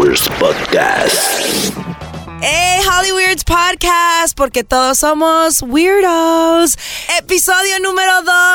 [0.00, 1.74] Hollywood Podcast.
[2.40, 6.78] Hey, Hollywood Podcast, porque todos somos weirdos.
[7.18, 8.10] Episodio número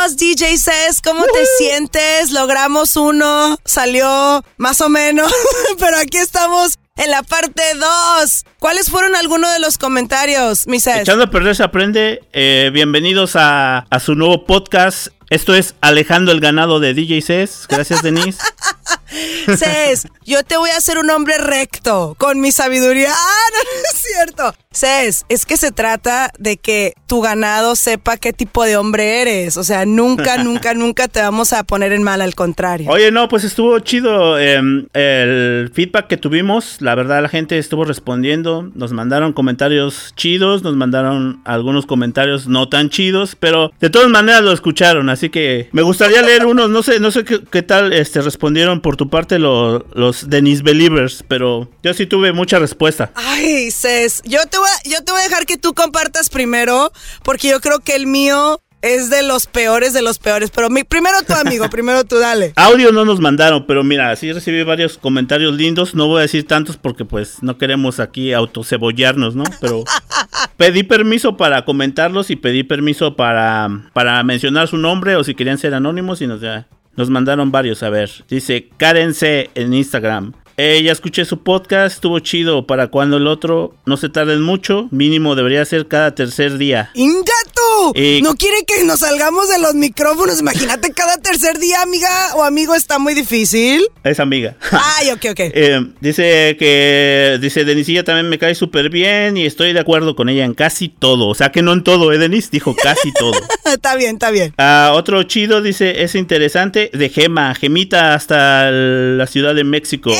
[0.07, 2.31] 2, DJ Says, ¿cómo te sientes?
[2.31, 5.31] Logramos uno, salió más o menos,
[5.79, 8.43] pero aquí estamos en la parte 2.
[8.57, 11.01] ¿Cuáles fueron algunos de los comentarios, mi Cés?
[11.01, 12.23] Echando a perder se aprende.
[12.33, 15.09] Eh, bienvenidos a, a su nuevo podcast.
[15.29, 17.67] Esto es Alejando el ganado de DJ Cés.
[17.69, 18.41] Gracias, Denise.
[19.57, 23.11] Cés, yo te voy a hacer un hombre recto con mi sabiduría.
[23.11, 24.55] Ah, no, no es cierto.
[24.71, 29.57] Cés, es que se trata de que tu ganado sepa qué tipo de hombre eres.
[29.57, 32.89] O sea, nunca, nunca, nunca te vamos a poner en mal, al contrario.
[32.89, 34.59] Oye, no, pues estuvo chido eh,
[34.93, 36.81] el feedback que tuvimos.
[36.81, 38.69] La verdad, la gente estuvo respondiendo.
[38.75, 44.41] Nos mandaron comentarios chidos, nos mandaron algunos comentarios no tan chidos, pero de todas maneras
[44.41, 45.09] lo escucharon.
[45.09, 46.69] Así que me gustaría leer unos.
[46.69, 50.63] No sé, no sé qué, qué tal este, respondieron por tu parte lo- los Denise
[50.63, 53.11] Believers, pero yo sí tuve mucha respuesta.
[53.15, 56.91] Ay, Cés, yo te, voy a, yo te voy a dejar que tú compartas primero,
[57.23, 60.51] porque yo creo que el mío es de los peores de los peores.
[60.51, 62.53] Pero mi, primero tu amigo, primero tú, dale.
[62.55, 65.95] Audio no nos mandaron, pero mira, sí recibí varios comentarios lindos.
[65.95, 69.43] No voy a decir tantos porque pues no queremos aquí autocebollarnos, ¿no?
[69.59, 69.83] Pero
[70.57, 75.57] pedí permiso para comentarlos y pedí permiso para, para mencionar su nombre o si querían
[75.57, 77.83] ser anónimos y nos, ya- nos mandaron varios.
[77.83, 79.13] A ver, dice Karen
[79.55, 80.33] en Instagram.
[80.57, 82.65] Eh, ya escuché su podcast, estuvo chido.
[82.65, 86.91] Para cuando el otro no se tarden mucho, mínimo debería ser cada tercer día.
[86.93, 87.91] ¡Ingato!
[87.93, 90.39] Eh, no quiere que nos salgamos de los micrófonos.
[90.39, 93.85] Imagínate cada tercer día, amiga o amigo, está muy difícil.
[94.03, 94.55] Es amiga.
[94.71, 95.39] Ay, ok, ok.
[95.57, 100.27] Eh, dice que dice Denisilla también me cae súper bien y estoy de acuerdo con
[100.27, 101.27] ella en casi todo.
[101.27, 102.51] O sea que no en todo, ¿eh, Denis?
[102.51, 103.33] Dijo casi todo.
[103.65, 104.53] está bien, está bien.
[104.57, 110.11] Ah, otro chido dice, es interesante, de Gema, Gemita hasta la Ciudad de México.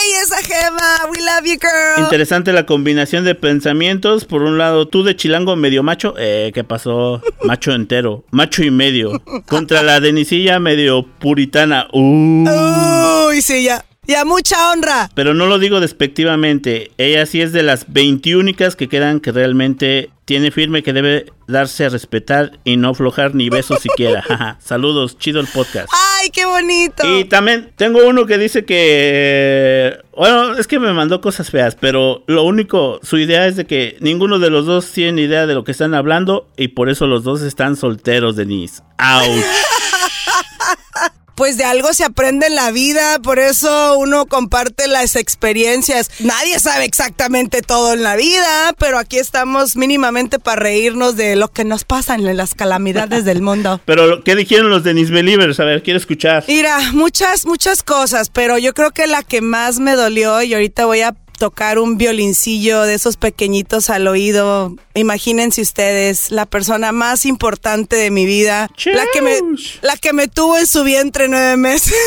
[0.00, 1.10] ¡Ey, esa gema!
[1.10, 2.04] We love you, girl.
[2.04, 4.24] Interesante la combinación de pensamientos.
[4.24, 6.14] Por un lado, tú de chilango medio macho.
[6.18, 7.22] Eh, ¿qué pasó?
[7.44, 8.24] Macho entero.
[8.30, 9.20] Macho y medio.
[9.48, 11.88] Contra la Denisilla medio puritana.
[11.92, 13.28] Uh.
[13.28, 13.84] Uy, sí, ya.
[14.08, 15.10] Ya, mucha honra.
[15.14, 16.92] Pero no lo digo despectivamente.
[16.96, 21.26] Ella sí es de las 20 únicas que quedan que realmente tiene firme que debe
[21.46, 24.56] darse a respetar y no aflojar ni besos siquiera.
[24.64, 25.90] Saludos, chido el podcast.
[25.92, 27.02] ¡Ay, qué bonito!
[27.06, 29.98] Y también tengo uno que dice que...
[30.16, 33.98] Bueno, es que me mandó cosas feas, pero lo único, su idea es de que
[34.00, 37.24] ninguno de los dos tiene idea de lo que están hablando y por eso los
[37.24, 38.82] dos están solteros, Denise.
[38.96, 39.44] ¡Auch!
[41.38, 46.10] Pues de algo se aprende en la vida, por eso uno comparte las experiencias.
[46.18, 51.46] Nadie sabe exactamente todo en la vida, pero aquí estamos mínimamente para reírnos de lo
[51.46, 53.80] que nos pasa en las calamidades del mundo.
[53.86, 55.60] Pero, ¿qué dijeron los Denise Believers?
[55.60, 56.42] A ver, quiero escuchar.
[56.48, 60.86] Mira, muchas, muchas cosas, pero yo creo que la que más me dolió y ahorita
[60.86, 64.74] voy a tocar un violincillo de esos pequeñitos al oído.
[64.94, 69.38] Imagínense ustedes, la persona más importante de mi vida, la que me,
[69.80, 71.94] la que me tuvo en su vientre nueve meses.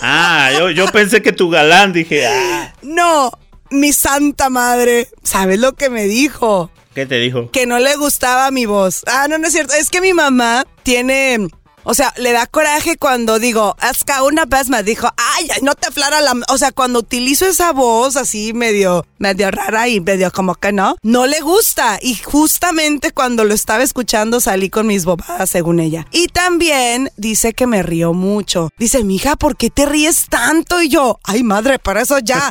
[0.00, 3.32] Ah, yo, yo pensé que tu galán, dije, ah, no,
[3.70, 6.70] mi santa madre, ¿sabes lo que me dijo?
[6.98, 7.50] ¿qué te dijo?
[7.50, 9.02] que no le gustaba mi voz.
[9.06, 9.74] Ah, no, no es cierto.
[9.74, 11.48] Es que mi mamá tiene.
[11.90, 15.74] O sea, le da coraje cuando digo, que una vez me dijo, ay, ay, no
[15.74, 16.34] te aflara la...
[16.50, 20.96] O sea, cuando utilizo esa voz así medio, medio rara y medio como que no,
[21.02, 21.98] no le gusta.
[22.02, 26.06] Y justamente cuando lo estaba escuchando salí con mis bobadas, según ella.
[26.12, 28.68] Y también dice que me río mucho.
[28.78, 30.82] Dice, mija, ¿por qué te ríes tanto?
[30.82, 32.50] Y yo, ay, madre, para eso ya.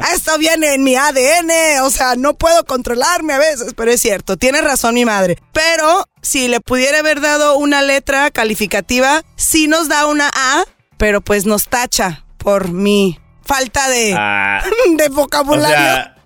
[0.14, 1.82] Esto viene en mi ADN.
[1.82, 4.38] O sea, no puedo controlarme a veces, pero es cierto.
[4.38, 5.36] Tiene razón mi madre.
[5.52, 10.64] Pero si le pudiera haber dado una letra calificativa, sí nos da una A,
[10.96, 14.62] pero pues nos tacha por mi falta de, Ah,
[14.96, 15.76] de o vocabulario.
[15.76, 16.16] sea,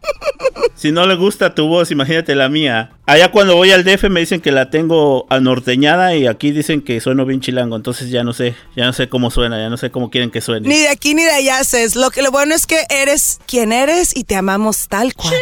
[0.75, 2.93] si no le gusta tu voz, imagínate la mía.
[3.06, 7.00] Allá cuando voy al DF me dicen que la tengo anorteñada y aquí dicen que
[7.00, 7.77] sueno bien chilango.
[7.77, 10.41] Entonces ya no sé, ya no sé cómo suena, ya no sé cómo quieren que
[10.43, 10.69] suene.
[10.69, 11.97] Ni de aquí ni de allá, Cés.
[11.97, 15.34] Lo que lo bueno es que eres quien eres y te amamos tal cual.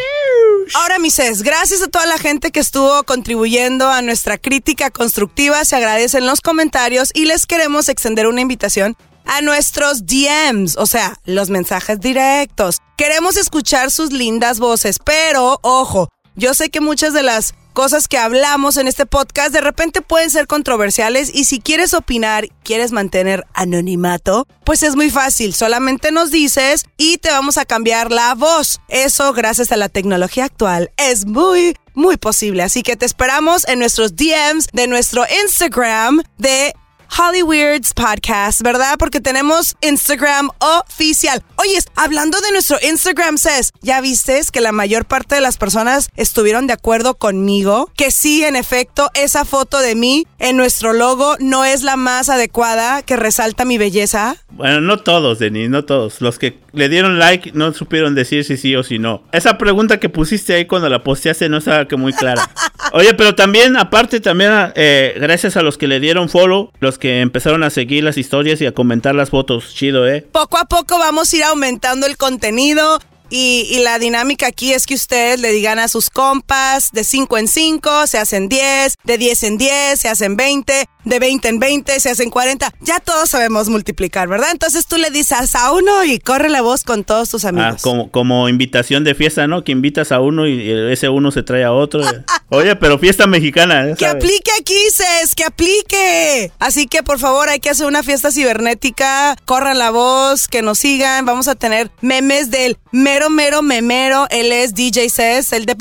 [0.75, 5.63] Ahora, mi Cés, gracias a toda la gente que estuvo contribuyendo a nuestra crítica constructiva.
[5.65, 11.19] Se agradecen los comentarios y les queremos extender una invitación a nuestros DMs, o sea,
[11.25, 12.79] los mensajes directos.
[12.97, 18.17] Queremos escuchar sus lindas voces, pero ojo, yo sé que muchas de las cosas que
[18.17, 23.45] hablamos en este podcast de repente pueden ser controversiales y si quieres opinar, quieres mantener
[23.53, 28.79] anonimato, pues es muy fácil, solamente nos dices y te vamos a cambiar la voz.
[28.87, 33.79] Eso gracias a la tecnología actual es muy muy posible, así que te esperamos en
[33.79, 36.73] nuestros DMs de nuestro Instagram de
[37.15, 38.95] Hollyweird's Podcast, ¿verdad?
[38.97, 41.43] Porque tenemos Instagram oficial.
[41.57, 46.09] Oye, hablando de nuestro Instagram, Cés, ¿ya viste que la mayor parte de las personas
[46.15, 47.91] estuvieron de acuerdo conmigo?
[47.95, 52.29] Que sí, en efecto, esa foto de mí en nuestro logo no es la más
[52.29, 54.37] adecuada que resalta mi belleza.
[54.49, 56.19] Bueno, no todos, Denis, no todos.
[56.21, 59.21] Los que le dieron like no supieron decir si sí o si no.
[59.31, 62.49] Esa pregunta que pusiste ahí cuando la posteaste no estaba que muy clara.
[62.91, 67.21] Oye, pero también, aparte, también, eh, gracias a los que le dieron follow, los que
[67.21, 69.73] empezaron a seguir las historias y a comentar las fotos.
[69.73, 70.25] Chido, ¿eh?
[70.31, 72.99] Poco a poco vamos a ir aumentando el contenido.
[73.35, 77.47] Y, la dinámica aquí es que ustedes le digan a sus compas de 5 en
[77.47, 81.99] 5, se hacen 10, de 10 en 10, se hacen 20, de 20 en 20,
[81.99, 82.71] se hacen 40.
[82.81, 84.49] Ya todos sabemos multiplicar, ¿verdad?
[84.51, 87.73] Entonces tú le dices a uno y corre la voz con todos tus amigos.
[87.75, 89.63] Ah, como, como invitación de fiesta, ¿no?
[89.63, 92.03] Que invitas a uno y ese uno se trae a otro.
[92.49, 93.95] Oye, pero fiesta mexicana.
[93.97, 96.51] Que aplique aquí, Cés, que aplique.
[96.59, 99.35] Así que por favor hay que hacer una fiesta cibernética.
[99.45, 101.25] Corran la voz, que nos sigan.
[101.25, 104.27] Vamos a tener memes del mero, mero, memero.
[104.29, 105.75] Él es DJ Cés, el de...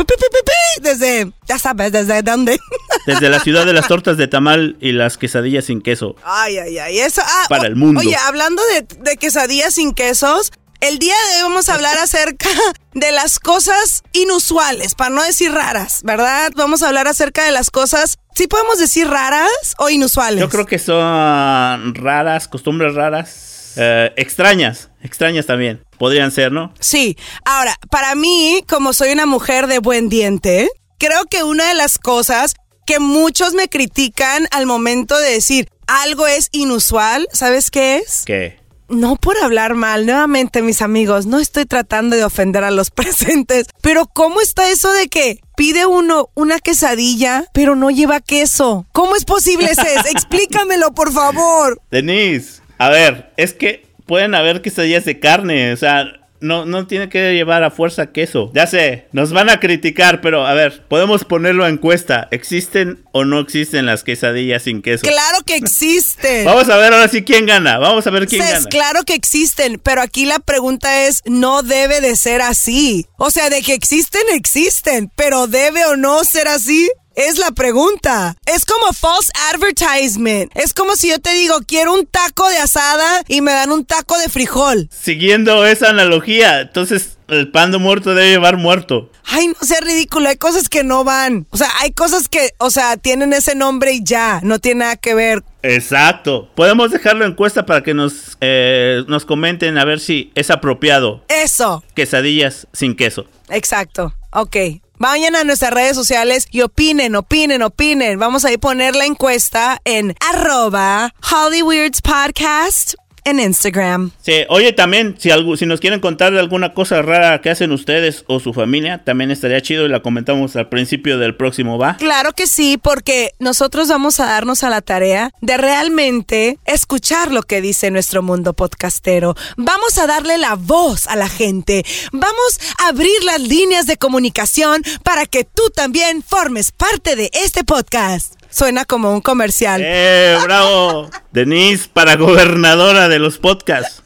[0.81, 2.59] Desde, ya sabes, desde dónde.
[3.06, 6.15] Desde la ciudad de las tortas de tamal y las quesadillas sin queso.
[6.25, 7.00] Ay, ay, ay.
[7.00, 8.00] Eso, ah, para el mundo.
[8.00, 8.62] Oye, hablando
[9.00, 12.49] de, quesadillas sin quesos, el día de hoy vamos a hablar acerca
[12.94, 16.53] de las cosas inusuales, para no decir raras, ¿verdad?
[16.55, 20.41] Vamos a hablar acerca de las cosas, ¿sí podemos decir raras o inusuales?
[20.41, 25.83] Yo creo que son raras, costumbres raras, eh, extrañas, extrañas también.
[25.99, 26.73] Podrían ser, ¿no?
[26.81, 27.17] Sí.
[27.45, 31.99] Ahora, para mí, como soy una mujer de buen diente, creo que una de las
[31.99, 32.55] cosas
[32.87, 38.23] que muchos me critican al momento de decir algo es inusual, ¿sabes qué es?
[38.25, 38.61] ¿Qué?
[38.89, 43.67] No por hablar mal, nuevamente mis amigos, no estoy tratando de ofender a los presentes,
[43.81, 48.87] pero ¿cómo está eso de que pide uno una quesadilla, pero no lleva queso?
[48.93, 49.83] ¿Cómo es posible, eso?
[50.11, 51.81] Explícamelo, por favor.
[51.91, 57.08] Denise, a ver, es que pueden haber quesadillas de carne, o sea, no, no tiene
[57.08, 58.50] que llevar a fuerza queso.
[58.55, 62.29] Ya sé, nos van a criticar, pero a ver, podemos ponerlo en encuesta.
[62.31, 65.06] ¿Existen o no existen las quesadillas sin queso?
[65.06, 66.44] Claro que existen.
[66.44, 67.79] Vamos a ver ahora sí quién gana.
[67.79, 68.69] Vamos a ver quién gana.
[68.69, 73.06] Claro que existen, pero aquí la pregunta es, no debe de ser así.
[73.17, 76.90] O sea, de que existen, existen, pero debe o no ser así.
[77.14, 78.37] Es la pregunta.
[78.47, 80.50] Es como false advertisement.
[80.55, 83.85] Es como si yo te digo, quiero un taco de asada y me dan un
[83.85, 84.88] taco de frijol.
[84.91, 89.11] Siguiendo esa analogía, entonces el pan de muerto debe llevar muerto.
[89.25, 91.47] Ay, no sea ridículo, hay cosas que no van.
[91.50, 94.97] O sea, hay cosas que, o sea, tienen ese nombre y ya, no tiene nada
[94.97, 95.43] que ver.
[95.62, 96.50] Exacto.
[96.55, 101.25] Podemos dejarlo en encuesta para que nos, eh, nos comenten a ver si es apropiado.
[101.29, 101.85] Eso.
[101.94, 103.26] Quesadillas sin queso.
[103.49, 104.14] Exacto.
[104.32, 104.56] Ok.
[105.02, 108.20] Vayan a nuestras redes sociales y opinen, opinen, opinen.
[108.20, 112.94] Vamos a ir poner la encuesta en arroba Hollyweirds Podcast
[113.25, 114.11] en Instagram.
[114.21, 117.73] Sí, oye, también, si, algo, si nos quieren contar de alguna cosa rara que hacen
[117.73, 121.97] ustedes o su familia, también estaría chido y la comentamos al principio del próximo, ¿va?
[121.97, 127.43] Claro que sí, porque nosotros vamos a darnos a la tarea de realmente escuchar lo
[127.43, 129.35] que dice nuestro mundo podcastero.
[129.57, 131.85] Vamos a darle la voz a la gente.
[132.13, 137.65] Vamos a abrir las líneas de comunicación para que tú también formes parte de este
[137.65, 138.42] podcast.
[138.52, 139.81] Suena como un comercial.
[139.82, 141.08] ¡Eh, bravo!
[141.32, 144.02] Denise para gobernadora de los podcasts.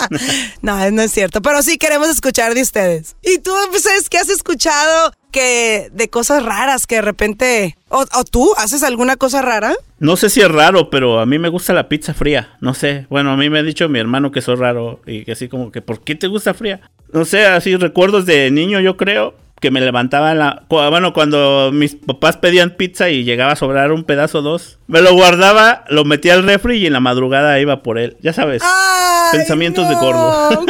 [0.62, 3.16] no, no es cierto, pero sí queremos escuchar de ustedes.
[3.22, 7.76] ¿Y tú, pues, sabes qué has escuchado que de cosas raras que de repente...
[7.90, 9.74] O, ¿O tú haces alguna cosa rara?
[9.98, 12.56] No sé si es raro, pero a mí me gusta la pizza fría.
[12.62, 13.06] No sé.
[13.10, 15.70] Bueno, a mí me ha dicho mi hermano que soy raro y que así como
[15.70, 16.80] que, ¿por qué te gusta fría?
[17.12, 20.64] No sé, así recuerdos de niño, yo creo que me levantaba la...
[20.68, 25.00] Bueno, cuando mis papás pedían pizza y llegaba a sobrar un pedazo o dos, me
[25.00, 28.16] lo guardaba, lo metía al refri y en la madrugada iba por él.
[28.20, 28.60] Ya sabes,
[29.30, 30.50] pensamientos de gordo.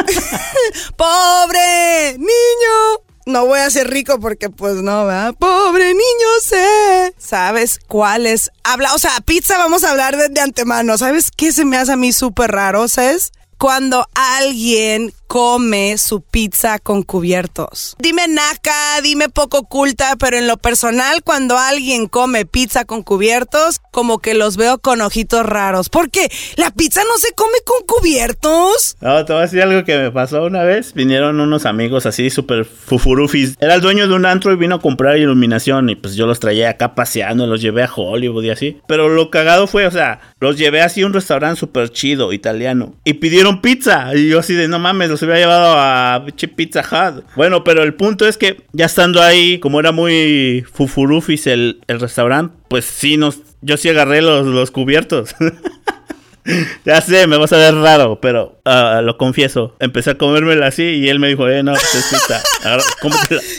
[0.97, 3.03] ¡Pobre niño!
[3.25, 5.35] No voy a ser rico porque pues no, ¿verdad?
[5.39, 7.15] Pobre niño sé.
[7.17, 8.51] ¿Sabes cuáles?
[8.63, 10.99] Habla, o sea, pizza vamos a hablar de, de antemano.
[10.99, 13.33] ¿Sabes qué se me hace a mí súper raro, ¿sabes?
[13.57, 17.97] Cuando alguien come su pizza con cubiertos.
[17.99, 23.81] Dime naca, dime poco oculta, pero en lo personal cuando alguien come pizza con cubiertos,
[23.93, 25.89] como que los veo con ojitos raros.
[25.89, 28.99] Porque la pizza no se come con cubiertos.
[29.01, 30.93] No, te voy a decir algo que me pasó una vez.
[30.93, 33.57] Vinieron unos amigos así súper fufurufis.
[33.59, 36.41] Era el dueño de un antro y vino a comprar iluminación y pues yo los
[36.41, 38.83] traía acá paseando, los llevé a Hollywood y así.
[38.87, 42.97] Pero lo cagado fue, o sea, los llevé así a un restaurante súper chido, italiano.
[43.07, 44.15] Y pidieron pizza.
[44.15, 46.27] Y yo así de, no mames, los se había llevado a
[46.57, 47.25] Pizza Hut.
[47.37, 52.01] Bueno, pero el punto es que ya estando ahí, como era muy fufurufis el, el
[52.01, 55.37] restaurante, pues sí nos yo sí agarré los, los cubiertos.
[56.85, 59.77] ya sé, me vas a ver raro, pero uh, lo confieso.
[59.79, 62.43] Empecé a comérmela así y él me dijo, eh, no, pues es pizza.
[62.65, 62.83] Ahora.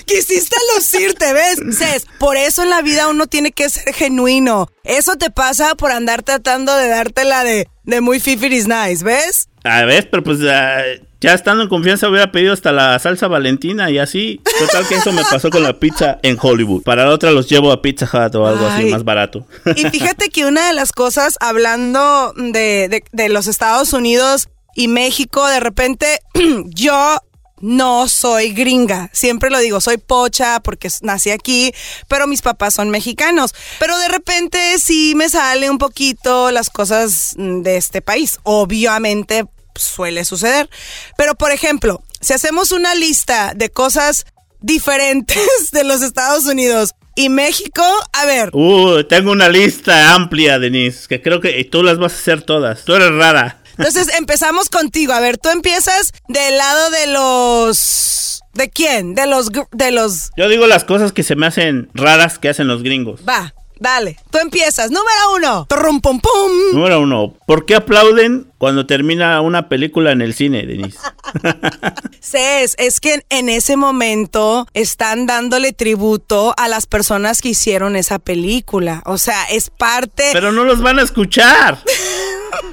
[0.05, 1.77] Quisiste lucirte, ¿ves?
[1.77, 4.69] Cés, por eso en la vida uno tiene que ser genuino.
[4.83, 9.47] Eso te pasa por andar tratando de dártela de, de muy fifiris nice, ¿ves?
[9.63, 10.83] A ver, pero pues ah,
[11.23, 14.41] ya estando en confianza hubiera pedido hasta la salsa valentina y así.
[14.59, 16.83] Total que eso me pasó con la pizza en Hollywood.
[16.83, 19.47] Para la otra los llevo a Pizza Hut o algo así más barato.
[19.75, 24.87] Y fíjate que una de las cosas, hablando de, de- de los Estados Unidos y
[24.89, 26.19] México, de repente
[26.65, 27.17] yo
[27.61, 29.09] no soy gringa.
[29.13, 31.71] Siempre lo digo, soy pocha porque nací aquí,
[32.09, 33.55] pero mis papás son mexicanos.
[33.79, 38.39] Pero de repente sí me sale un poquito las cosas de este país.
[38.43, 40.69] Obviamente suele suceder.
[41.17, 44.25] Pero por ejemplo, si hacemos una lista de cosas
[44.61, 45.37] diferentes
[45.71, 51.21] de los Estados Unidos y México, a ver, Uh, tengo una lista amplia, Denise, que
[51.21, 52.83] creo que tú las vas a hacer todas.
[52.85, 53.59] Tú eres rara.
[53.77, 55.13] Entonces empezamos contigo.
[55.13, 58.41] A ver, tú empiezas del lado de los.
[58.53, 59.15] ¿De quién?
[59.15, 59.49] De los.
[59.71, 60.31] De los.
[60.37, 63.21] Yo digo las cosas que se me hacen raras que hacen los gringos.
[63.27, 63.53] Va,
[63.83, 64.17] dale.
[64.31, 64.89] Tú empiezas.
[64.89, 65.67] Número uno.
[65.69, 66.51] Trum, pum, pum.
[66.73, 70.97] Número uno, ¿por qué aplauden cuando termina una película en el cine, Denise?
[72.19, 77.95] Cés, es que en, en ese momento están dándole tributo a las personas que hicieron
[77.95, 79.03] esa película.
[79.05, 80.29] O sea, es parte.
[80.33, 81.77] Pero no los van a escuchar.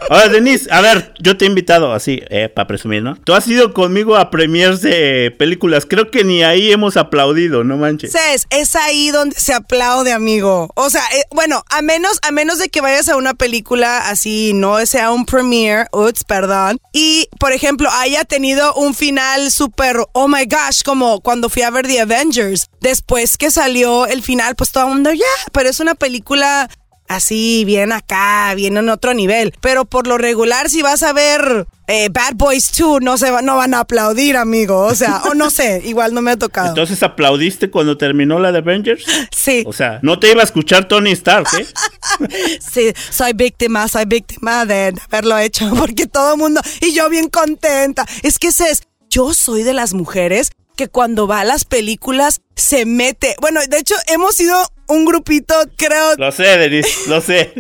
[0.09, 3.17] Ahora, Denise, a ver, yo te he invitado así, eh, para presumir, ¿no?
[3.17, 5.87] Tú has ido conmigo a premiers de películas.
[5.89, 8.13] Creo que ni ahí hemos aplaudido, no manches.
[8.13, 10.71] Cés, es ahí donde se aplaude, amigo.
[10.75, 14.53] O sea, eh, bueno, a menos, a menos de que vayas a una película así,
[14.55, 16.79] no sea un premiere, ups, perdón.
[16.93, 21.71] Y, por ejemplo, haya tenido un final súper, oh my gosh, como cuando fui a
[21.71, 22.67] ver The Avengers.
[22.81, 26.69] Después que salió el final, pues todo el mundo, ya, pero es una película
[27.11, 29.53] así, bien acá, bien en otro nivel.
[29.61, 33.43] Pero por lo regular, si vas a ver eh, Bad Boys 2, no, se va-
[33.43, 34.79] no van a aplaudir, amigo.
[34.87, 36.69] O sea, o no sé, igual no me ha tocado.
[36.69, 39.05] Entonces aplaudiste cuando terminó la de Avengers.
[39.37, 39.65] sí.
[39.67, 41.67] O sea, no te iba a escuchar Tony Stark, ¿eh?
[42.61, 47.29] Sí, soy víctima, soy víctima de haberlo hecho, porque todo el mundo, y yo bien
[47.29, 48.07] contenta.
[48.23, 52.87] Es que es, yo soy de las mujeres que cuando va a las películas se
[52.87, 53.35] mete.
[53.41, 54.57] Bueno, de hecho, hemos sido
[54.91, 57.53] un grupito, creo, Lo sé, Denise, lo sé.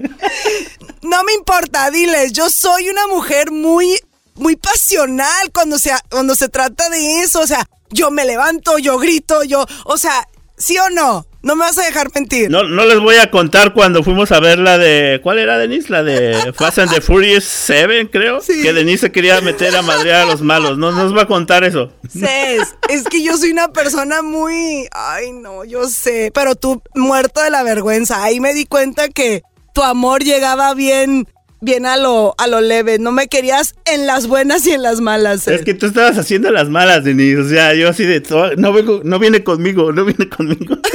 [1.02, 3.98] no me importa, diles, yo soy una mujer muy,
[4.34, 7.40] muy pasional cuando se, cuando se trata de eso.
[7.40, 11.26] O sea, yo me levanto, yo grito, yo, o sea, ¿sí o no?
[11.42, 12.50] No me vas a dejar mentir.
[12.50, 15.20] No, no les voy a contar cuando fuimos a ver la de.
[15.22, 15.88] ¿Cuál era, Denise?
[15.90, 18.40] La de Fast and the Furious 7, creo.
[18.42, 18.60] Sí.
[18.62, 20.76] Que Denise se quería meter a madrear a los malos.
[20.76, 21.92] No nos va a contar eso.
[22.12, 24.86] Cés, es que yo soy una persona muy...
[24.92, 26.30] Ay, no, yo sé.
[26.34, 28.22] Pero tú, muerto de la vergüenza.
[28.22, 29.42] Ahí me di cuenta que
[29.72, 31.26] tu amor llegaba bien,
[31.62, 32.98] bien a lo, a lo leve.
[32.98, 35.48] No me querías en las buenas y en las malas.
[35.48, 37.38] Es que tú estabas haciendo las malas, Denise.
[37.40, 38.20] O sea, yo así de.
[38.20, 40.76] "To- No, vengo, no viene conmigo, no viene conmigo.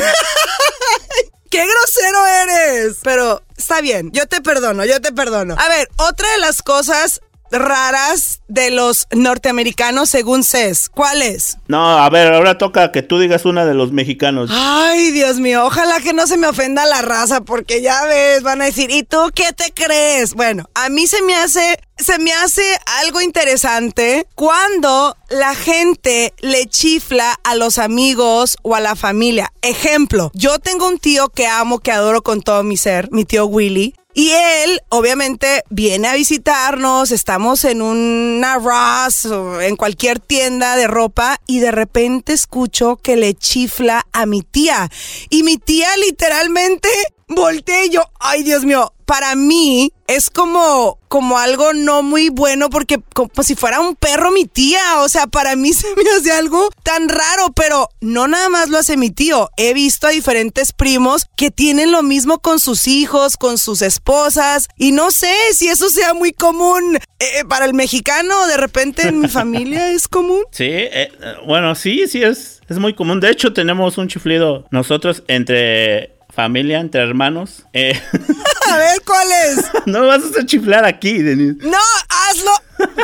[1.55, 2.97] ¡Qué grosero eres!
[3.01, 5.55] Pero está bien, yo te perdono, yo te perdono.
[5.57, 7.21] A ver, otra de las cosas
[7.57, 11.57] raras de los norteamericanos según CES, ¿cuál es?
[11.67, 14.49] No, a ver, ahora toca que tú digas una de los mexicanos.
[14.53, 18.61] Ay, Dios mío, ojalá que no se me ofenda la raza, porque ya ves, van
[18.61, 20.33] a decir, ¿y tú qué te crees?
[20.33, 22.63] Bueno, a mí se me hace, se me hace
[23.01, 29.51] algo interesante cuando la gente le chifla a los amigos o a la familia.
[29.61, 33.45] Ejemplo, yo tengo un tío que amo, que adoro con todo mi ser, mi tío
[33.45, 33.95] Willy.
[34.17, 39.27] Y él, obviamente, viene a visitarnos, estamos en una Ross
[39.61, 44.89] en cualquier tienda de ropa y de repente escucho que le chifla a mi tía.
[45.29, 46.87] Y mi tía literalmente
[47.27, 52.69] volteé y yo, ay Dios mío, para mí es como, como algo no muy bueno
[52.69, 56.31] porque como si fuera un perro mi tía, o sea, para mí se me hace
[56.31, 60.73] algo tan raro, pero no nada más lo hace mi tío, he visto a diferentes
[60.73, 65.67] primos que tienen lo mismo con sus hijos, con sus esposas, y no sé si
[65.67, 70.41] eso sea muy común eh, para el mexicano, de repente en mi familia es común.
[70.51, 71.11] Sí, eh, eh,
[71.45, 73.19] bueno, sí, sí, es, es muy común.
[73.19, 77.63] De hecho, tenemos un chiflido nosotros entre familia, entre hermanos.
[77.73, 77.99] Eh,
[78.71, 79.65] A ver cuál es.
[79.85, 81.65] no vas a hacer chiflar aquí, Denise.
[81.67, 81.77] No,
[82.09, 82.51] hazlo.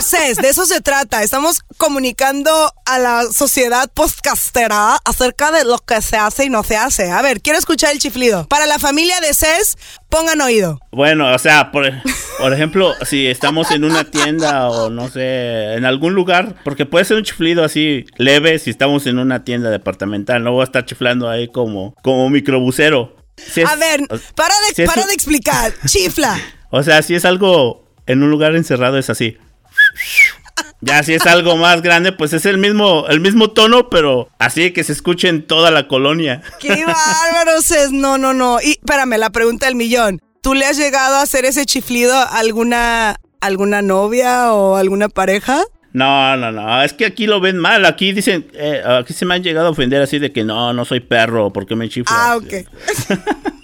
[0.02, 1.24] Cés, de eso se trata.
[1.24, 2.52] Estamos comunicando
[2.86, 7.10] a la sociedad podcastera acerca de lo que se hace y no se hace.
[7.12, 8.48] A ver, quiero escuchar el chiflido.
[8.48, 9.78] Para la familia de Cés,
[10.10, 10.80] pongan oído.
[10.92, 11.90] Bueno, o sea, por,
[12.40, 17.06] por ejemplo, si estamos en una tienda o no sé, en algún lugar, porque puede
[17.06, 20.86] ser un chiflido así leve si estamos en una tienda departamental, no voy a estar
[20.86, 23.21] chiflando ahí como, como microbusero.
[23.54, 25.74] Si es- A ver, para de, si es para un- de explicar.
[25.86, 26.40] Chifla.
[26.70, 29.38] O sea, si es algo en un lugar encerrado es así.
[30.84, 34.72] Ya si es algo más grande, pues es el mismo, el mismo tono, pero así
[34.74, 36.42] que se escuche en toda la colonia.
[36.60, 37.92] Qué bárbaro, Cés.
[37.92, 38.60] No, no, no.
[38.62, 40.20] Y espérame, la pregunta del millón.
[40.42, 45.62] ¿Tú le has llegado a hacer ese chiflido a alguna, alguna novia o alguna pareja?
[45.94, 47.86] No, no, no, es que aquí lo ven mal.
[47.86, 50.86] Aquí dicen, eh, aquí se me han llegado a ofender así de que no, no
[50.86, 52.18] soy perro, porque me chiflas?
[52.18, 52.54] Ah, ok.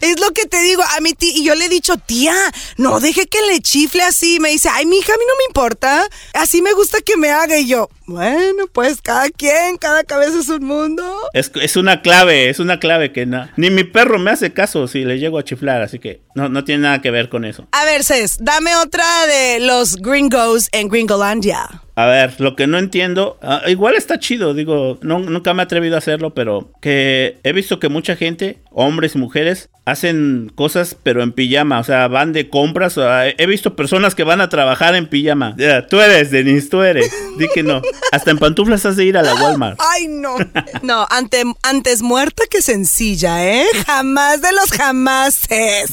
[0.00, 2.34] Es lo que te digo, a mi tía, y yo le he dicho, tía,
[2.76, 4.40] no deje que le chifle así.
[4.40, 6.08] Me dice, ay, mi hija, a mí no me importa.
[6.32, 7.58] Así me gusta que me haga.
[7.58, 11.02] Y yo, bueno, pues cada quien, cada cabeza es un mundo.
[11.32, 14.88] Es, es una clave, es una clave que no, ni mi perro me hace caso
[14.88, 17.68] si le llego a chiflar, así que no, no tiene nada que ver con eso.
[17.72, 21.68] A ver, Cés, dame otra de los gringos en Gringolandia.
[21.96, 25.64] A ver, lo que no entiendo, ah, igual está chido, digo, no, nunca me he
[25.64, 30.96] atrevido a hacerlo, pero que he visto que mucha gente, hombres y mujeres, hacen cosas
[31.02, 34.40] pero en pijama, o sea, van de compras, o sea, he visto personas que van
[34.40, 35.54] a trabajar en pijama.
[35.58, 37.82] Ya, tú eres, Denise, tú eres, di que no.
[38.12, 39.78] Hasta en pantuflas has de ir a la Walmart.
[39.80, 40.36] Ay, no.
[40.82, 43.66] No, ante, antes muerta que sencilla, ¿eh?
[43.86, 45.90] Jamás de los jamases.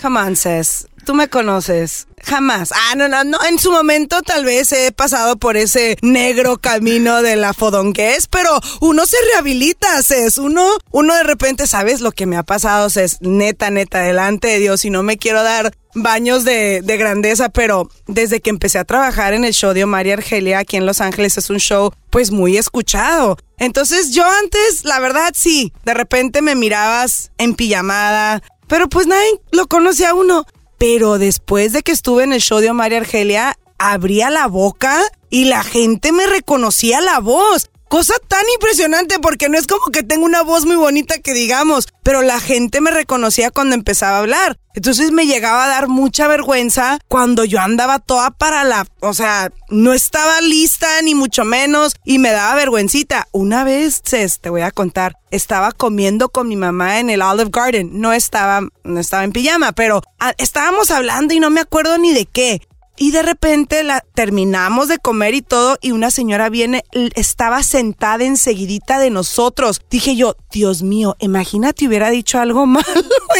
[0.00, 0.86] Come on, Cés.
[1.04, 2.06] Tú me conoces.
[2.22, 2.70] Jamás.
[2.72, 3.38] Ah, no, no, no.
[3.44, 8.60] En su momento tal vez he pasado por ese negro camino de la fodonguez, pero
[8.80, 10.38] uno se rehabilita, Cés.
[10.38, 13.18] Uno, uno de repente, ¿sabes lo que me ha pasado, Cés?
[13.20, 14.84] Neta, neta, delante de Dios.
[14.84, 19.34] Y no me quiero dar baños de, de grandeza, pero desde que empecé a trabajar
[19.34, 22.56] en el show de María Argelia aquí en Los Ángeles es un show pues muy
[22.56, 23.36] escuchado.
[23.58, 29.40] Entonces yo antes, la verdad sí, de repente me mirabas en pijamada, pero pues nadie
[29.50, 30.46] lo conocía a uno.
[30.82, 35.44] Pero después de que estuve en el show de María Argelia, abría la boca y
[35.44, 37.70] la gente me reconocía la voz.
[37.92, 41.88] Cosa tan impresionante porque no es como que tengo una voz muy bonita que digamos,
[42.02, 44.58] pero la gente me reconocía cuando empezaba a hablar.
[44.74, 49.52] Entonces me llegaba a dar mucha vergüenza cuando yo andaba toda para la, o sea,
[49.68, 53.28] no estaba lista ni mucho menos y me daba vergüencita.
[53.30, 58.00] Una vez, te voy a contar, estaba comiendo con mi mamá en el Olive Garden.
[58.00, 62.14] No estaba, no estaba en pijama, pero ah, estábamos hablando y no me acuerdo ni
[62.14, 62.62] de qué.
[63.02, 66.84] Y de repente la terminamos de comer y todo y una señora viene,
[67.16, 69.80] estaba sentada enseguidita de nosotros.
[69.90, 72.84] Dije yo, Dios mío, imagínate hubiera dicho algo malo,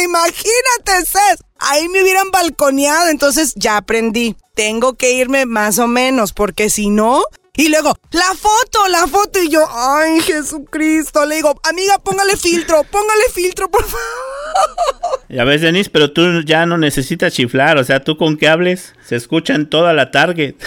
[0.03, 1.45] imagínate, Cés.
[1.59, 4.35] Ahí me hubieran balconeado, entonces ya aprendí.
[4.53, 7.23] Tengo que irme más o menos porque si no...
[7.55, 9.39] Y luego, la foto, la foto.
[9.39, 11.23] Y yo, ay, Jesucristo.
[11.25, 15.21] Le digo, amiga, póngale filtro, póngale filtro, por favor.
[15.29, 18.93] Ya ves, Denise, pero tú ya no necesitas chiflar, o sea, tú con que hables,
[19.05, 20.55] se escucha en toda la target.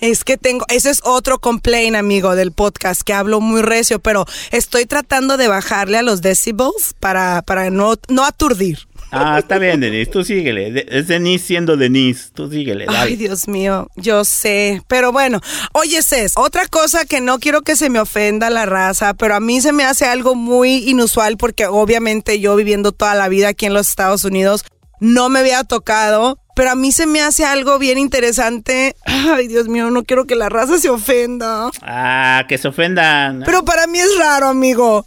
[0.00, 4.26] Es que tengo, ese es otro complaint, amigo, del podcast, que hablo muy recio, pero
[4.50, 8.80] estoy tratando de bajarle a los decibels para, para no, no aturdir.
[9.10, 10.86] Ah, está bien, Denise, tú síguele.
[10.88, 12.98] Es Denise siendo Denise, tú síguele, dale.
[12.98, 14.82] Ay, Dios mío, yo sé.
[14.88, 15.40] Pero bueno,
[15.72, 19.40] oye, Cés, otra cosa que no quiero que se me ofenda la raza, pero a
[19.40, 23.66] mí se me hace algo muy inusual porque obviamente yo viviendo toda la vida aquí
[23.66, 24.64] en los Estados Unidos
[25.00, 26.38] no me había tocado.
[26.54, 28.94] Pero a mí se me hace algo bien interesante.
[29.04, 31.70] Ay, Dios mío, no quiero que la raza se ofenda.
[31.82, 33.42] Ah, que se ofendan.
[33.44, 35.04] Pero para mí es raro, amigo.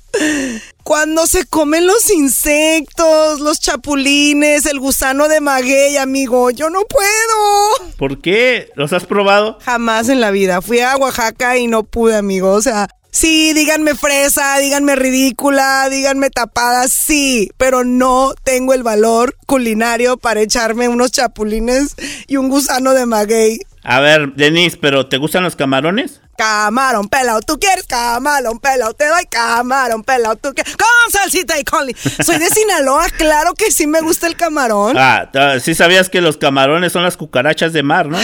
[0.84, 7.92] Cuando se comen los insectos, los chapulines, el gusano de maguey, amigo, yo no puedo.
[7.98, 8.70] ¿Por qué?
[8.76, 9.60] ¿Los has probado?
[9.64, 10.62] Jamás en la vida.
[10.62, 12.52] Fui a Oaxaca y no pude, amigo.
[12.52, 19.36] O sea, sí, díganme fresa, díganme ridícula, díganme tapada, sí, pero no tengo el valor
[19.48, 21.96] culinario para echarme unos chapulines
[22.28, 23.60] y un gusano de maguey.
[23.84, 26.22] A ver, Denise, ¿pero te gustan los camarones?
[26.38, 31.64] Camarón pelado, tú quieres camarón pelado, te doy camarón pelado, tú quieres con salsita y
[31.64, 31.88] con
[32.24, 34.96] Soy de Sinaloa, claro que sí me gusta el camarón.
[35.00, 38.20] Ah, sí sabías que los camarones son las cucarachas de mar, ¿no?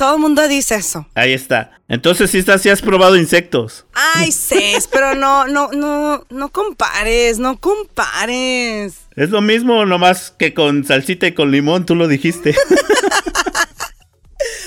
[0.00, 1.06] Todo el mundo dice eso.
[1.14, 1.72] Ahí está.
[1.86, 3.84] Entonces sí, estás, sí has probado insectos.
[3.92, 8.94] Ay, Cés, pero no, no, no, no compares, no compares.
[9.14, 12.56] Es lo mismo, nomás que con salsita y con limón, tú lo dijiste.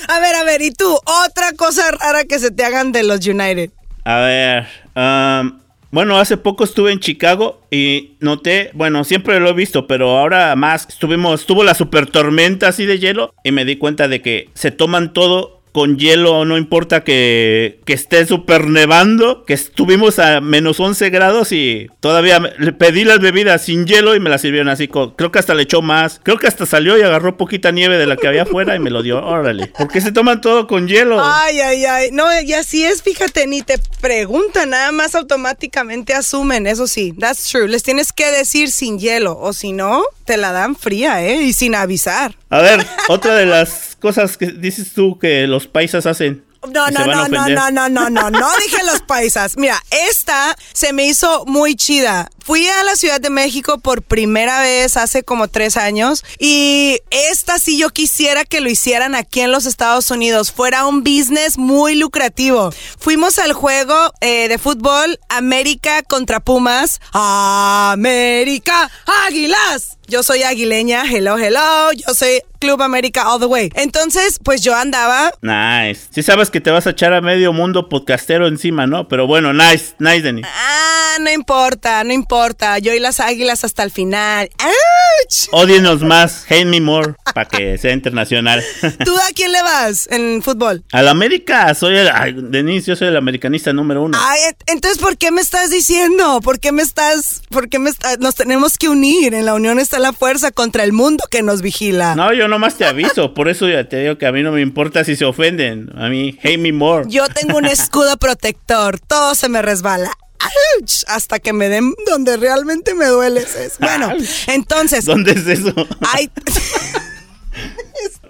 [0.06, 0.96] A ver, a ver, ¿y tú?
[1.26, 3.70] Otra cosa rara que se te hagan de los United.
[4.04, 5.60] A ver, am,
[5.94, 10.56] bueno, hace poco estuve en Chicago y noté, bueno, siempre lo he visto, pero ahora
[10.56, 14.50] más, estuvimos, estuvo la super tormenta así de hielo y me di cuenta de que
[14.54, 20.40] se toman todo con hielo, no importa que, que esté súper nevando, que estuvimos a
[20.40, 24.68] menos 11 grados y todavía le pedí las bebidas sin hielo y me las sirvieron
[24.68, 24.86] así.
[24.86, 26.20] Creo que hasta le echó más.
[26.22, 28.90] Creo que hasta salió y agarró poquita nieve de la que había afuera y me
[28.90, 29.20] lo dio.
[29.20, 29.66] Órale.
[29.76, 31.20] ¿Por qué se toman todo con hielo?
[31.20, 32.10] Ay, ay, ay.
[32.12, 36.68] No, y así es, fíjate, ni te preguntan, nada más automáticamente asumen.
[36.68, 37.66] Eso sí, that's true.
[37.66, 41.42] Les tienes que decir sin hielo o si no, te la dan fría, ¿eh?
[41.42, 42.36] Y sin avisar.
[42.50, 46.44] A ver, otra de las cosas que dices tú que los paisas hacen.
[46.72, 49.56] No, no, no, no, no, no, no, no, no dije los paisas.
[49.56, 52.30] Mira, esta se me hizo muy chida.
[52.44, 57.58] Fui a la Ciudad de México por primera vez hace como tres años y esta
[57.58, 60.52] sí yo quisiera que lo hicieran aquí en los Estados Unidos.
[60.52, 62.70] Fuera un business muy lucrativo.
[62.98, 67.00] Fuimos al juego eh, de fútbol América contra Pumas.
[67.14, 68.90] América,
[69.26, 69.96] Águilas.
[70.06, 71.90] Yo soy aguileña, hello, hello.
[71.92, 73.70] Yo soy Club América all the way.
[73.74, 75.32] Entonces, pues yo andaba.
[75.40, 76.08] Nice.
[76.10, 79.08] Si sabes que te vas a echar a medio mundo podcastero encima, ¿no?
[79.08, 80.42] Pero bueno, nice, nice, Denny.
[80.44, 82.33] Ah, no importa, no importa.
[82.82, 84.50] Yo y las águilas hasta el final.
[84.58, 85.48] ¡Auch!
[85.52, 88.62] Odienos más, hate me more, para que sea internacional.
[89.04, 90.82] ¿Tú a quién le vas en fútbol?
[90.92, 92.08] Al América, soy el.
[92.08, 94.18] Ay, Denise, yo soy el americanista número uno.
[94.20, 96.40] Ay, entonces, ¿por qué me estás diciendo?
[96.40, 97.42] ¿Por qué me estás.?
[97.50, 98.18] ¿Por qué me estás.?
[98.18, 99.34] Nos tenemos que unir.
[99.34, 102.16] En la unión está la fuerza contra el mundo que nos vigila.
[102.16, 103.32] No, yo nomás te aviso.
[103.32, 105.90] Por eso ya te digo que a mí no me importa si se ofenden.
[105.96, 107.04] A mí, hate me more.
[107.08, 108.98] Yo tengo un escudo protector.
[108.98, 110.10] Todo se me resbala.
[110.44, 111.04] ¡Auch!
[111.08, 113.40] Hasta que me den donde realmente me duele.
[113.40, 114.12] es- Bueno,
[114.48, 115.04] entonces.
[115.04, 115.72] ¿Dónde es eso?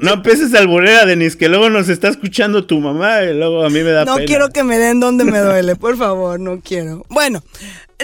[0.00, 3.70] No empieces a alburear, Denis, que luego nos está escuchando tu mamá y luego a
[3.70, 4.26] mí me da no pena.
[4.26, 7.06] quiero que me den donde me duele, por favor, no quiero.
[7.08, 7.42] Bueno,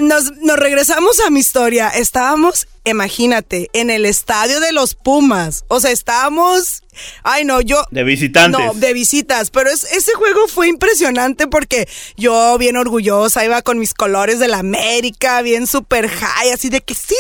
[0.00, 1.88] nos, nos regresamos a mi historia.
[1.88, 5.64] Estábamos, imagínate, en el estadio de los Pumas.
[5.68, 6.82] O sea, estábamos.
[7.22, 7.84] Ay, no, yo.
[7.90, 8.60] De visitantes.
[8.60, 13.78] No, de visitas, pero es- ese juego fue impresionante porque yo bien orgullosa iba con
[13.78, 17.14] mis colores de la América, bien super high, así de que sí.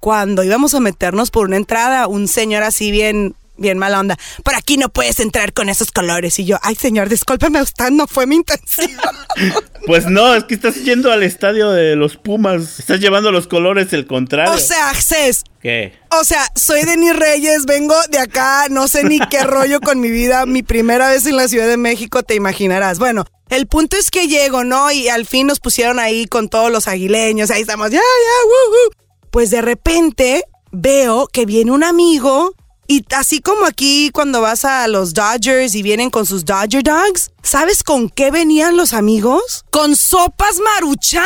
[0.00, 4.18] Cuando íbamos a meternos por una entrada, un señor así bien bien mala onda.
[4.44, 8.06] Por aquí no puedes entrar con esos colores y yo, ay, señor, discúlpeme usted, no
[8.06, 8.90] fue mi intención.
[9.84, 12.78] Pues no, es que estás yendo al estadio de los Pumas.
[12.78, 14.52] Estás llevando los colores el contrario.
[14.52, 15.92] o sea, Access, ¿Qué?
[16.20, 20.10] O sea, soy Denis Reyes, vengo de acá, no sé ni qué rollo con mi
[20.10, 23.00] vida, mi primera vez en la Ciudad de México, te imaginarás.
[23.00, 24.90] Bueno, el punto es que llego, ¿no?
[24.92, 28.92] Y al fin nos pusieron ahí con todos los aguileños, ahí estamos, ya, ya, woo.
[29.30, 32.54] Pues de repente veo que viene un amigo
[32.92, 37.30] y así como aquí cuando vas a los Dodgers y vienen con sus Dodger Dogs,
[37.42, 39.64] ¿sabes con qué venían los amigos?
[39.70, 41.24] Con sopas maruchan.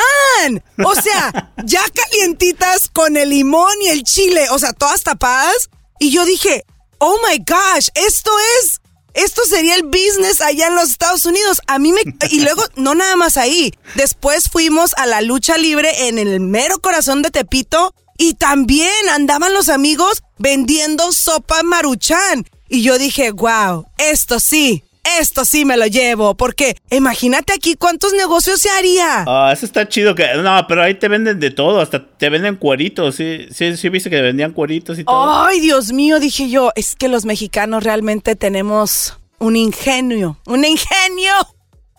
[0.85, 5.69] O sea, ya calientitas con el limón y el chile, o sea, todas tapadas.
[5.99, 6.65] Y yo dije,
[6.99, 8.81] oh my gosh, esto es
[9.15, 11.63] esto sería el business allá en los Estados Unidos.
[11.67, 12.03] A mí me...
[12.31, 13.73] Y luego, no nada más ahí.
[13.97, 19.53] Después fuimos a la lucha libre en el mero corazón de Tepito y también andaban
[19.55, 22.45] los amigos vendiendo sopa maruchan.
[22.69, 24.83] Y yo dije, wow, esto sí,
[25.21, 26.35] esto sí me lo llevo.
[26.37, 29.25] Porque imagínate aquí cuántos negocios se haría.
[29.27, 30.27] Ah, eso está chido que.
[30.37, 33.15] No, pero ahí te venden de todo, hasta te venden cueritos.
[33.15, 35.45] Sí, sí, sí viste que vendían cueritos y todo.
[35.45, 41.33] Ay, Dios mío, dije yo, es que los mexicanos realmente tenemos un ingenio, un ingenio.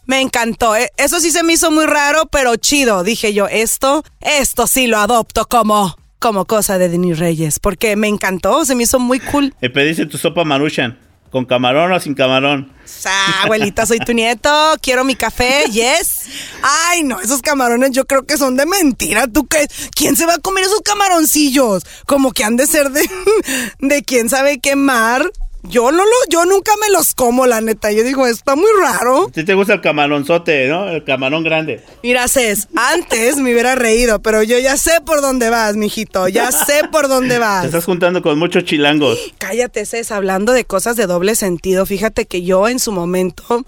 [0.06, 0.90] Me encantó, ¿eh?
[0.96, 3.04] eso sí se me hizo muy raro, pero chido.
[3.04, 8.08] Dije yo, esto, esto sí lo adopto como, como cosa de Denis Reyes, porque me
[8.08, 9.54] encantó, se me hizo muy cool.
[9.62, 10.98] Le pediste tu sopa maruchan.
[11.30, 12.72] ¿Con camarón o sin camarón?
[13.06, 14.50] Ah, abuelita, soy tu nieto,
[14.82, 16.22] quiero mi café, yes.
[16.64, 19.28] Ay, no, esos camarones yo creo que son de mentira.
[19.28, 19.68] ¿Tú qué?
[19.94, 21.84] ¿Quién se va a comer esos camaroncillos?
[22.06, 23.08] Como que han de ser de,
[23.80, 25.30] de quién sabe qué mar.
[25.70, 27.92] Yo no lo, yo nunca me los como, la neta.
[27.92, 29.28] Yo digo, está muy raro.
[29.28, 30.88] ¿A ti te gusta el camaronzote, no?
[30.90, 31.84] El camarón grande.
[32.04, 36.28] Mira, Cés, antes me hubiera reído, pero yo ya sé por dónde vas, mijito.
[36.28, 37.66] Ya sé por dónde Te vas.
[37.66, 39.18] estás juntando con muchos chilangos.
[39.38, 41.86] Cállate, Cés, hablando de cosas de doble sentido.
[41.86, 43.66] Fíjate que yo en su momento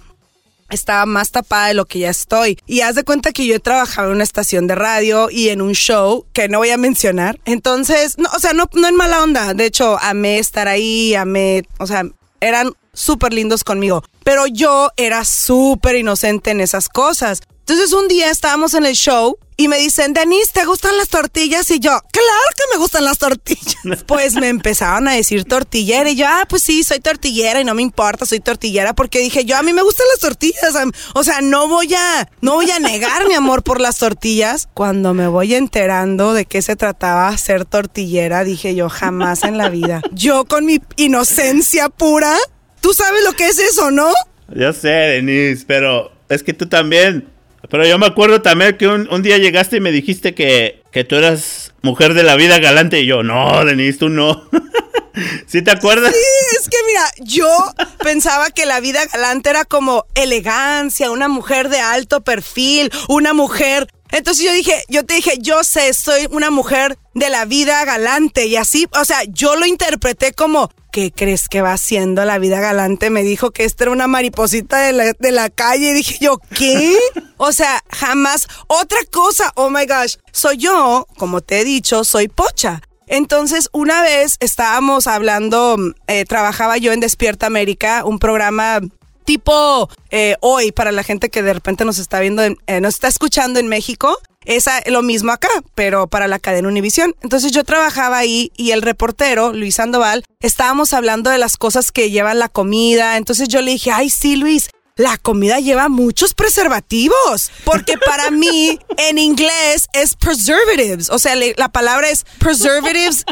[0.69, 2.59] estaba más tapada de lo que ya estoy.
[2.65, 5.61] Y haz de cuenta que yo he trabajado en una estación de radio y en
[5.61, 7.39] un show que no voy a mencionar.
[7.45, 9.53] Entonces, no, o sea, no, no en mala onda.
[9.53, 12.03] De hecho, amé estar ahí, amé, o sea,
[12.41, 14.03] eran súper lindos conmigo.
[14.23, 17.41] Pero yo era súper inocente en esas cosas.
[17.69, 21.69] Entonces un día estábamos en el show y me dicen, Denise, ¿te gustan las tortillas?
[21.69, 23.75] Y yo, claro que me gustan las tortillas.
[24.07, 27.75] Pues me empezaron a decir tortillera y yo, ah, pues sí, soy tortillera y no
[27.75, 30.75] me importa, soy tortillera porque dije yo, a mí me gustan las tortillas.
[31.13, 34.67] O sea, no voy a, no voy a negar mi amor por las tortillas.
[34.73, 39.69] Cuando me voy enterando de qué se trataba ser tortillera, dije yo, jamás en la
[39.69, 40.01] vida.
[40.11, 42.35] Yo con mi inocencia pura,
[42.81, 44.11] ¿tú sabes lo que es eso, no?
[44.55, 47.37] Yo sé, Denise, pero es que tú también.
[47.69, 51.03] Pero yo me acuerdo también que un, un día llegaste y me dijiste que, que
[51.03, 54.49] tú eras mujer de la vida galante y yo, no, Denise, tú no.
[55.47, 56.13] ¿Sí te acuerdas?
[56.13, 57.47] Sí, es que mira, yo
[58.03, 63.87] pensaba que la vida galante era como elegancia, una mujer de alto perfil, una mujer.
[64.11, 68.45] Entonces yo dije, yo te dije, yo sé, soy una mujer de la vida galante
[68.47, 72.59] y así, o sea, yo lo interpreté como, ¿qué crees que va haciendo la vida
[72.59, 73.09] galante?
[73.09, 76.39] Me dijo que esta era una mariposita de la, de la calle y dije yo,
[76.55, 76.97] ¿qué?
[77.37, 78.47] O sea, jamás.
[78.67, 82.81] Otra cosa, oh my gosh, soy yo, como te he dicho, soy pocha.
[83.07, 88.81] Entonces, una vez estábamos hablando, eh, trabajaba yo en Despierta América, un programa
[89.29, 92.95] tipo eh, hoy para la gente que de repente nos está viendo, en- eh, nos
[92.95, 94.17] está escuchando en México.
[94.43, 97.13] Es lo mismo acá, pero para la cadena Univisión.
[97.21, 102.09] Entonces yo trabajaba ahí y el reportero, Luis Sandoval, estábamos hablando de las cosas que
[102.09, 103.17] llevan la comida.
[103.17, 107.51] Entonces yo le dije, ay, sí, Luis, la comida lleva muchos preservativos.
[107.65, 111.11] Porque para mí, en inglés, es preservatives.
[111.11, 113.25] O sea, la palabra es preservatives.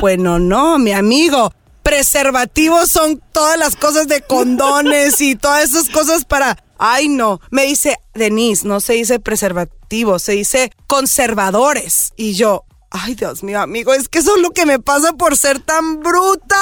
[0.00, 1.52] Bueno, no, mi amigo.
[1.84, 6.56] Preservativos son todas las cosas de condones y todas esas cosas para...
[6.78, 7.40] Ay, no.
[7.50, 12.12] Me dice, Denise, no se dice preservativos, se dice conservadores.
[12.16, 15.36] Y yo, ay, Dios mío, amigo, es que eso es lo que me pasa por
[15.36, 16.56] ser tan bruta.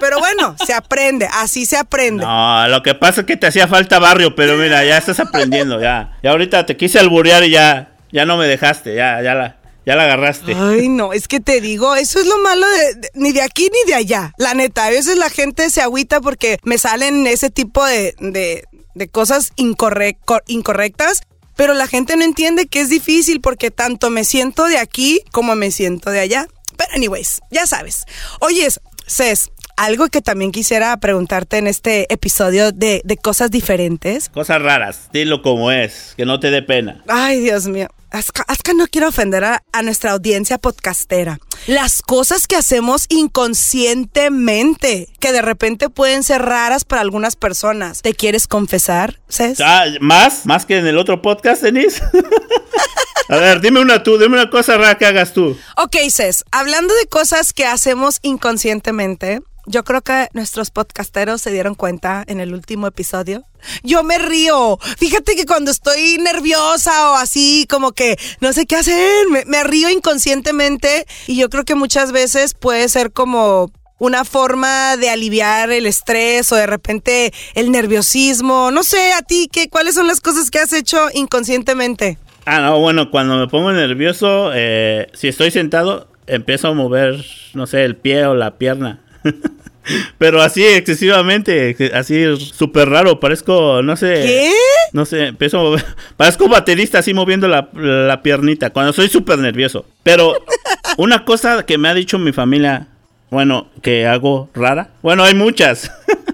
[0.00, 2.24] Pero bueno, se aprende, así se aprende.
[2.24, 5.80] No, lo que pasa es que te hacía falta barrio, pero mira, ya estás aprendiendo,
[5.80, 6.18] ya.
[6.22, 9.96] Ya ahorita te quise alburear y ya, ya no me dejaste, ya, ya la, ya
[9.96, 10.54] la agarraste.
[10.54, 13.68] Ay, no, es que te digo, eso es lo malo de, de- ni de aquí
[13.72, 14.32] ni de allá.
[14.38, 18.64] La neta, a veces la gente se agüita porque me salen ese tipo de, de,
[18.94, 21.22] de cosas incorrec- co- incorrectas.
[21.56, 25.54] Pero la gente no entiende que es difícil porque tanto me siento de aquí como
[25.54, 26.48] me siento de allá.
[26.76, 28.06] Pero anyways, ya sabes.
[28.40, 34.30] Oyes, Cés, algo que también quisiera preguntarte en este episodio de, de cosas diferentes.
[34.30, 37.04] Cosas raras, dilo como es, que no te dé pena.
[37.06, 37.86] Ay, Dios mío.
[38.14, 41.40] Aska, Aska no quiero ofender a, a nuestra audiencia podcastera.
[41.66, 48.02] Las cosas que hacemos inconscientemente, que de repente pueden ser raras para algunas personas.
[48.02, 49.60] ¿Te quieres confesar, Cés?
[49.60, 50.46] Ah, ¿Más?
[50.46, 52.04] ¿Más que en el otro podcast, Denise?
[53.28, 55.58] A ver, dime una tú, dime una cosa rara que hagas tú.
[55.76, 61.74] Ok, Cés, hablando de cosas que hacemos inconscientemente, yo creo que nuestros podcasteros se dieron
[61.74, 63.42] cuenta en el último episodio.
[63.82, 64.78] Yo me río.
[64.98, 69.64] Fíjate que cuando estoy nerviosa o así, como que no sé qué hacer, me, me
[69.64, 75.70] río inconscientemente y yo creo que muchas veces puede ser como una forma de aliviar
[75.70, 78.70] el estrés o de repente el nerviosismo.
[78.70, 82.18] No sé, a ti, ¿qué, ¿cuáles son las cosas que has hecho inconscientemente?
[82.46, 87.24] Ah, no, bueno, cuando me pongo nervioso, eh, si estoy sentado, empiezo a mover,
[87.54, 89.00] no sé, el pie o la pierna.
[90.18, 94.14] Pero así excesivamente, así súper raro, parezco, no sé.
[94.24, 94.52] ¿Qué?
[94.92, 95.84] No sé, empiezo a mover.
[96.16, 99.84] Parezco baterista así moviendo la, la piernita cuando soy súper nervioso.
[100.02, 100.34] Pero
[100.96, 102.88] una cosa que me ha dicho mi familia,
[103.30, 104.90] bueno, que hago rara.
[105.02, 105.90] Bueno, hay muchas.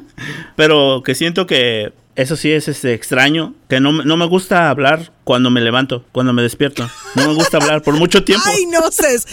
[0.57, 3.55] Pero que siento que eso sí es este, extraño.
[3.69, 6.89] Que no, me- no me gusta hablar cuando me levanto, cuando me despierto.
[7.15, 8.45] No me gusta hablar por mucho tiempo.
[8.49, 9.27] Ay, no, Cés.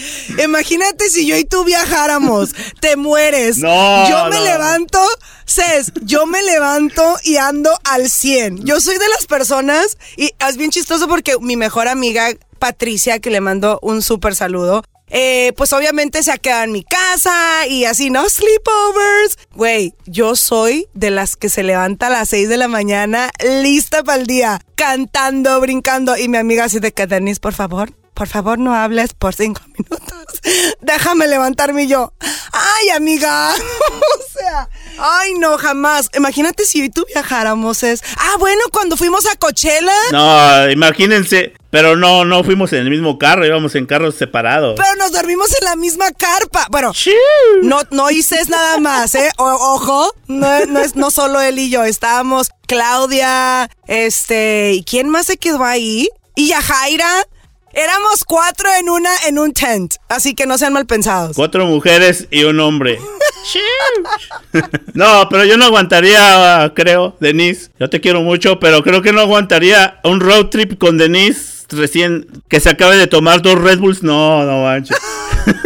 [0.43, 2.51] Imagínate si yo y tú viajáramos.
[2.79, 3.57] Te mueres.
[3.57, 4.43] No, Yo me no.
[4.43, 4.99] levanto,
[5.45, 8.65] Cés, yo me levanto y ando al 100.
[8.65, 13.29] Yo soy de las personas, y es bien chistoso porque mi mejor amiga, Patricia, que
[13.29, 17.85] le mando un súper saludo, eh, pues obviamente se ha quedado en mi casa y
[17.85, 18.27] así, ¿no?
[18.27, 19.37] Sleepovers.
[19.55, 23.29] Güey, yo soy de las que se levanta a las 6 de la mañana,
[23.61, 26.17] lista para el día, cantando, brincando.
[26.17, 29.61] Y mi amiga así de que, Denise, por favor, por favor no hables por cinco
[29.77, 30.01] minutos.
[30.81, 32.13] Déjame levantarme y yo.
[32.51, 33.53] Ay, amiga.
[33.53, 34.67] o sea,
[34.99, 36.09] ay, no, jamás.
[36.15, 37.83] Imagínate si tú viajáramos.
[37.83, 38.01] Es.
[38.17, 39.93] Ah, bueno, cuando fuimos a Coachella.
[40.11, 41.53] No, imagínense.
[41.69, 44.75] Pero no, no fuimos en el mismo carro, íbamos en carros separados.
[44.77, 46.65] Pero nos dormimos en la misma carpa.
[46.71, 47.13] Bueno, Chiu.
[47.61, 49.29] no, no hice nada más, ¿eh?
[49.37, 51.83] O- ojo, no, no es no solo él y yo.
[51.83, 56.07] Estábamos Claudia, este, ¿y quién más se quedó ahí?
[56.35, 57.09] Y Yajaira.
[57.77, 59.97] Éramos cuatro en una, en un tent.
[60.09, 61.35] Así que no sean mal pensados.
[61.35, 62.99] Cuatro mujeres y un hombre.
[64.93, 67.69] No, pero yo no aguantaría, creo, Denise.
[67.79, 72.27] Yo te quiero mucho, pero creo que no aguantaría un road trip con Denise recién
[72.49, 74.03] que se acabe de tomar dos Red Bulls.
[74.03, 74.97] No, no manches.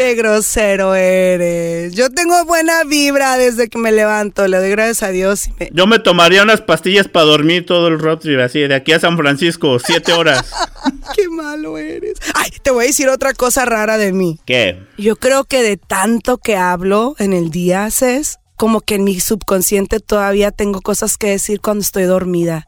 [0.00, 1.94] Qué grosero eres.
[1.94, 4.48] Yo tengo buena vibra desde que me levanto.
[4.48, 5.46] Le doy gracias a Dios.
[5.48, 8.74] y me- Yo me tomaría unas pastillas para dormir todo el road trip, así, de
[8.74, 10.50] aquí a San Francisco, siete horas.
[11.14, 12.14] Qué malo eres.
[12.34, 14.38] Ay, te voy a decir otra cosa rara de mí.
[14.46, 14.78] ¿Qué?
[14.96, 19.20] Yo creo que de tanto que hablo en el día, Cés, como que en mi
[19.20, 22.66] subconsciente todavía tengo cosas que decir cuando estoy dormida.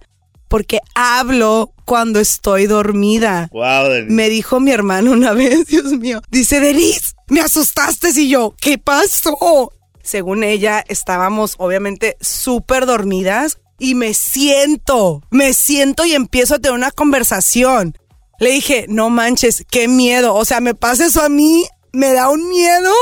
[0.52, 3.48] Porque hablo cuando estoy dormida.
[3.52, 4.12] Wow, Denise.
[4.12, 6.20] Me dijo mi hermano una vez, Dios mío.
[6.30, 8.10] Dice, Denise, me asustaste.
[8.20, 9.72] Y yo, ¿qué pasó?
[10.02, 16.76] Según ella, estábamos obviamente súper dormidas y me siento, me siento y empiezo a tener
[16.76, 17.96] una conversación.
[18.38, 20.34] Le dije, no manches, qué miedo.
[20.34, 22.92] O sea, me pasa eso a mí, me da un miedo,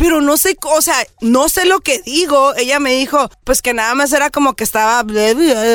[0.00, 2.54] pero no sé, o sea, no sé lo que digo.
[2.56, 5.04] Ella me dijo, pues que nada más era como que estaba,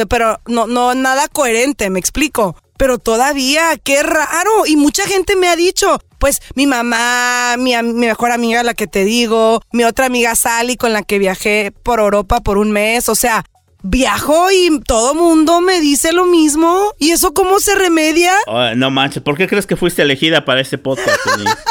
[0.10, 2.56] pero no, no, nada coherente, me explico.
[2.76, 4.66] Pero todavía, qué raro.
[4.66, 8.88] Y mucha gente me ha dicho, pues mi mamá, mi, mi mejor amiga, la que
[8.88, 13.10] te digo, mi otra amiga Sally, con la que viajé por Europa por un mes.
[13.10, 13.46] O sea,
[13.86, 16.94] viajo y todo mundo me dice lo mismo.
[16.98, 18.34] ¿Y eso cómo se remedia?
[18.48, 21.20] Oh, no manches, ¿por qué crees que fuiste elegida para este podcast?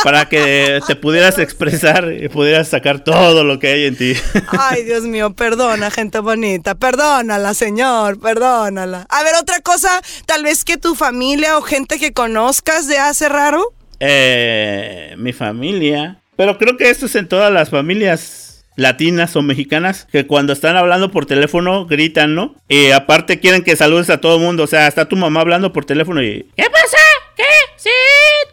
[0.05, 4.15] Para que te pudieras expresar y pudieras sacar todo lo que hay en ti.
[4.59, 6.75] Ay, Dios mío, perdona, gente bonita.
[6.77, 9.07] Perdónala, señor, perdónala.
[9.09, 13.29] A ver, otra cosa, tal vez que tu familia o gente que conozcas de hace
[13.29, 13.75] raro.
[13.99, 16.21] Eh, mi familia.
[16.37, 20.77] Pero creo que esto es en todas las familias latinas o mexicanas que cuando están
[20.77, 22.55] hablando por teléfono gritan, ¿no?
[22.69, 24.65] Y aparte quieren que saludes a todo el mundo.
[24.65, 26.47] O sea, está tu mamá hablando por teléfono y...
[26.57, 26.99] ¿Qué pasa?
[27.37, 27.45] ¿Qué?
[27.77, 27.91] Sí,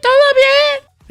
[0.00, 0.61] todo bien.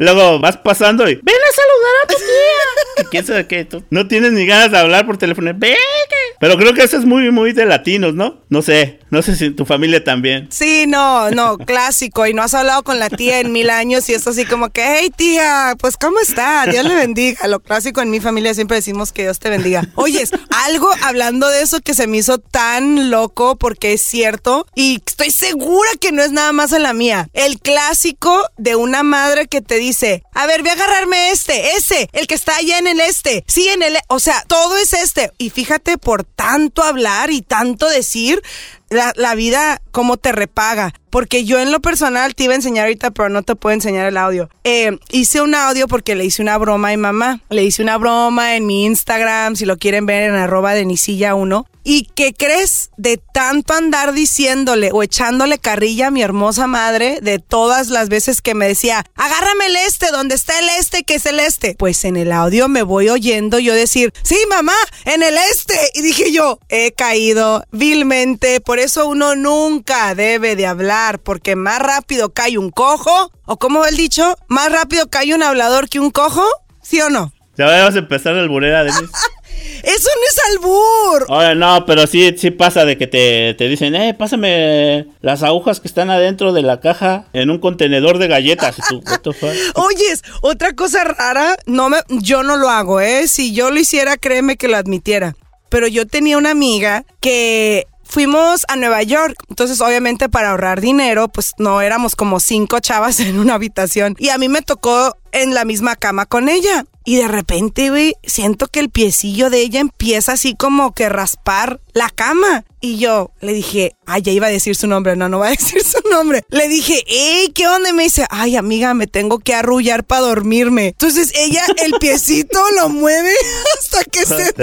[0.02, 1.14] Luego vas pasando y...
[1.14, 3.10] Ven a saludar a tu tía.
[3.12, 3.66] ¿Quién sabe qué?
[3.66, 5.52] Tú no tienes ni ganas de hablar por teléfono.
[5.56, 5.76] Ven.
[5.76, 6.16] que-".
[6.40, 8.42] Pero creo que eso es muy, muy de latinos, ¿no?
[8.50, 9.00] No sé.
[9.12, 10.48] No sé si en tu familia también.
[10.50, 12.26] Sí, no, no, clásico.
[12.26, 14.84] Y no has hablado con la tía en mil años y es así como que,
[14.84, 16.66] hey tía, pues ¿cómo está?
[16.66, 17.48] Dios le bendiga.
[17.48, 19.88] Lo clásico en mi familia siempre decimos que Dios te bendiga.
[19.94, 20.32] Oyes,
[20.66, 25.30] algo hablando de eso que se me hizo tan loco porque es cierto y estoy
[25.30, 27.30] segura que no es nada más en la mía.
[27.34, 29.91] El clásico de una madre que te dice,
[30.34, 33.44] a ver, ve a agarrarme este, ese, el que está allá en el este.
[33.48, 35.32] Sí, en el, o sea, todo es este.
[35.38, 38.42] Y fíjate por tanto hablar y tanto decir,
[38.90, 40.94] la, la vida cómo te repaga.
[41.10, 44.06] Porque yo en lo personal te iba a enseñar ahorita, pero no te puedo enseñar
[44.06, 44.50] el audio.
[44.64, 47.42] Eh, hice un audio porque le hice una broma a mi mamá.
[47.50, 51.36] Le hice una broma en mi Instagram, si lo quieren ver en arroba de Nisilla
[51.36, 51.66] 1.
[51.84, 57.40] ¿Y qué crees de tanto andar diciéndole o echándole carrilla a mi hermosa madre de
[57.40, 61.26] todas las veces que me decía, agárrame el este, donde está el este, que es
[61.26, 61.76] el este?
[61.78, 65.80] Pues en el audio me voy oyendo yo decir, sí, mamá, en el este.
[65.96, 71.80] Y dije yo, he caído vilmente, por eso uno nunca debe de hablar, porque más
[71.80, 76.12] rápido cae un cojo, o como el dicho, más rápido cae un hablador que un
[76.12, 76.46] cojo,
[76.82, 77.34] ¿sí o no?
[77.58, 79.06] Ya vamos a empezar el burera, Denise.
[79.84, 81.26] Eso no es albur.
[81.30, 85.80] Oye, no, pero sí, sí pasa de que te, te dicen, eh, pásame las agujas
[85.80, 88.78] que están adentro de la caja en un contenedor de galletas.
[88.78, 89.02] Y tú?
[89.76, 93.28] Oyes, otra cosa rara, no me, yo no lo hago, ¿eh?
[93.28, 95.36] Si yo lo hiciera, créeme que lo admitiera.
[95.70, 99.36] Pero yo tenía una amiga que fuimos a Nueva York.
[99.50, 104.16] Entonces, obviamente, para ahorrar dinero, pues no éramos como cinco chavas en una habitación.
[104.20, 106.86] Y a mí me tocó en la misma cama con ella.
[107.04, 111.80] Y de repente, güey, siento que el piecillo de ella empieza así como que raspar
[111.94, 112.64] la cama.
[112.80, 115.52] Y yo le dije, ay, ya iba a decir su nombre, no, no va a
[115.58, 116.44] decir su nombre.
[116.50, 117.90] Le dije, hey, ¿qué onda?
[117.90, 120.90] Y me dice, ay, amiga, me tengo que arrullar para dormirme.
[120.90, 123.34] Entonces ella, el piecito lo mueve
[123.80, 124.54] hasta que se...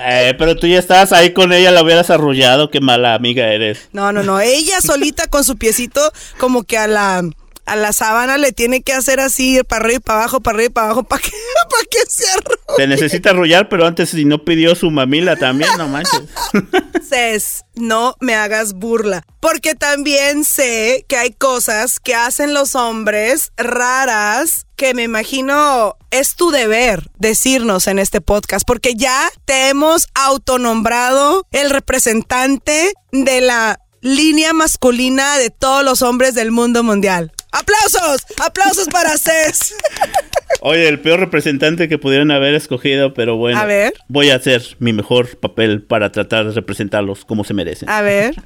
[0.00, 2.70] Eh, pero tú ya estabas ahí con ella, la hubieras arrullado.
[2.70, 3.88] Qué mala amiga eres.
[3.92, 7.22] No, no, no, ella solita con su piecito como que a la...
[7.66, 10.66] A la sábana le tiene que hacer así, para arriba y para abajo, para arriba
[10.66, 12.76] y para abajo, para que, para que se arrulle.
[12.76, 16.22] Te necesita arrullar, pero antes si no pidió su mamila también, no manches.
[17.08, 19.22] Cés, no me hagas burla.
[19.40, 26.34] Porque también sé que hay cosas que hacen los hombres raras que me imagino es
[26.34, 28.66] tu deber decirnos en este podcast.
[28.66, 36.34] Porque ya te hemos autonombrado el representante de la línea masculina de todos los hombres
[36.34, 37.32] del mundo mundial.
[37.54, 38.26] ¡Aplausos!
[38.44, 39.74] ¡Aplausos para Cés!
[40.60, 43.58] Oye, el peor representante que pudieron haber escogido, pero bueno.
[43.60, 43.92] A ver.
[44.08, 47.88] Voy a hacer mi mejor papel para tratar de representarlos como se merecen.
[47.88, 48.34] A ver.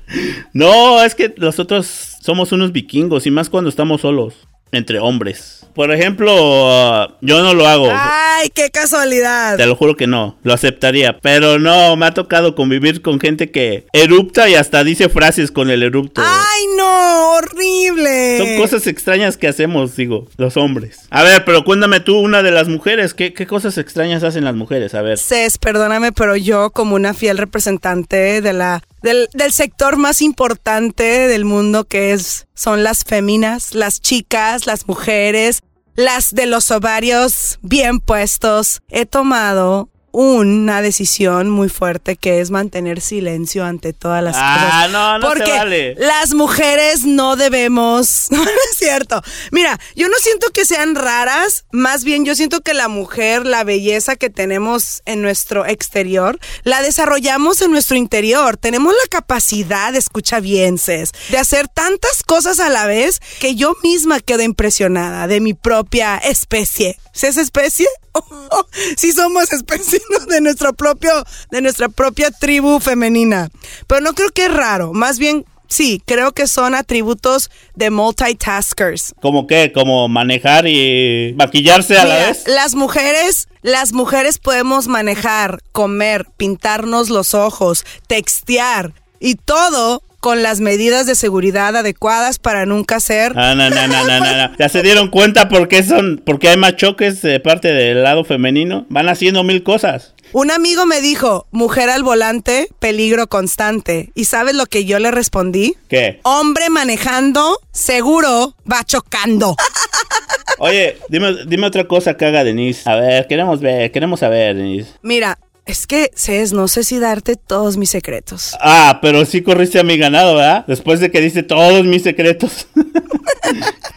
[0.53, 5.67] No, es que nosotros somos unos vikingos y más cuando estamos solos, entre hombres.
[5.75, 7.89] Por ejemplo, uh, yo no lo hago.
[7.93, 9.57] ¡Ay, qué casualidad!
[9.57, 11.19] Te lo juro que no, lo aceptaría.
[11.21, 15.71] Pero no, me ha tocado convivir con gente que erupta y hasta dice frases con
[15.71, 16.21] el erupto.
[16.25, 17.35] ¡Ay, no!
[17.37, 18.39] ¡Horrible!
[18.39, 21.07] Son cosas extrañas que hacemos, digo, los hombres.
[21.11, 24.57] A ver, pero cuéntame tú, una de las mujeres, ¿qué, qué cosas extrañas hacen las
[24.57, 24.95] mujeres?
[24.95, 25.19] A ver.
[25.19, 31.29] Cés, perdóname, pero yo como una fiel representante de la del, del sector más importante
[31.29, 35.61] del mundo que es son las féminas, las chicas, las mujeres,
[35.95, 43.01] las de los ovarios bien puestos, he tomado una decisión muy fuerte que es mantener
[43.01, 44.91] silencio ante todas las Ah, cosas.
[44.91, 45.95] no, no se Porque vale.
[45.97, 48.29] las mujeres no debemos.
[48.39, 49.21] No es cierto.
[49.53, 53.65] Mira, yo no siento que sean raras, más bien yo siento que la mujer, la
[53.65, 58.57] belleza que tenemos en nuestro exterior, la desarrollamos en nuestro interior.
[58.57, 63.75] Tenemos la capacidad, escucha bien, Cés, de hacer tantas cosas a la vez que yo
[63.83, 66.99] misma quedo impresionada de mi propia especie.
[67.23, 67.87] ¿Es especie?
[68.97, 70.27] sí somos especie ¿no?
[70.27, 71.11] de nuestro propio,
[71.51, 73.49] de nuestra propia tribu femenina.
[73.87, 74.93] Pero no creo que es raro.
[74.93, 79.15] Más bien, sí, creo que son atributos de multitaskers.
[79.21, 79.73] ¿Cómo qué?
[79.73, 82.45] ¿Como manejar y maquillarse a la vez?
[82.47, 90.61] las mujeres, las mujeres podemos manejar, comer, pintarnos los ojos, textear y todo con las
[90.61, 94.57] medidas de seguridad adecuadas para nunca ser Ah, no, no, no, no, no, no.
[94.59, 98.03] ¿Ya se dieron cuenta por qué son, por qué hay más choques de parte del
[98.03, 98.87] lado femenino?
[98.89, 100.15] Van haciendo mil cosas.
[100.33, 104.11] Un amigo me dijo, mujer al volante, peligro constante.
[104.15, 105.75] ¿Y sabes lo que yo le respondí?
[105.89, 106.21] ¿Qué?
[106.23, 109.57] Hombre manejando, seguro va chocando.
[110.59, 112.89] Oye, dime, dime otra cosa que haga Denise.
[112.91, 114.91] A ver, queremos ver, queremos saber, Denise.
[115.03, 115.39] Mira,
[115.69, 118.57] es que, Cés, no sé si darte todos mis secretos.
[118.59, 120.65] Ah, pero sí corriste a mi ganado, ¿verdad?
[120.67, 122.67] Después de que diste todos mis secretos.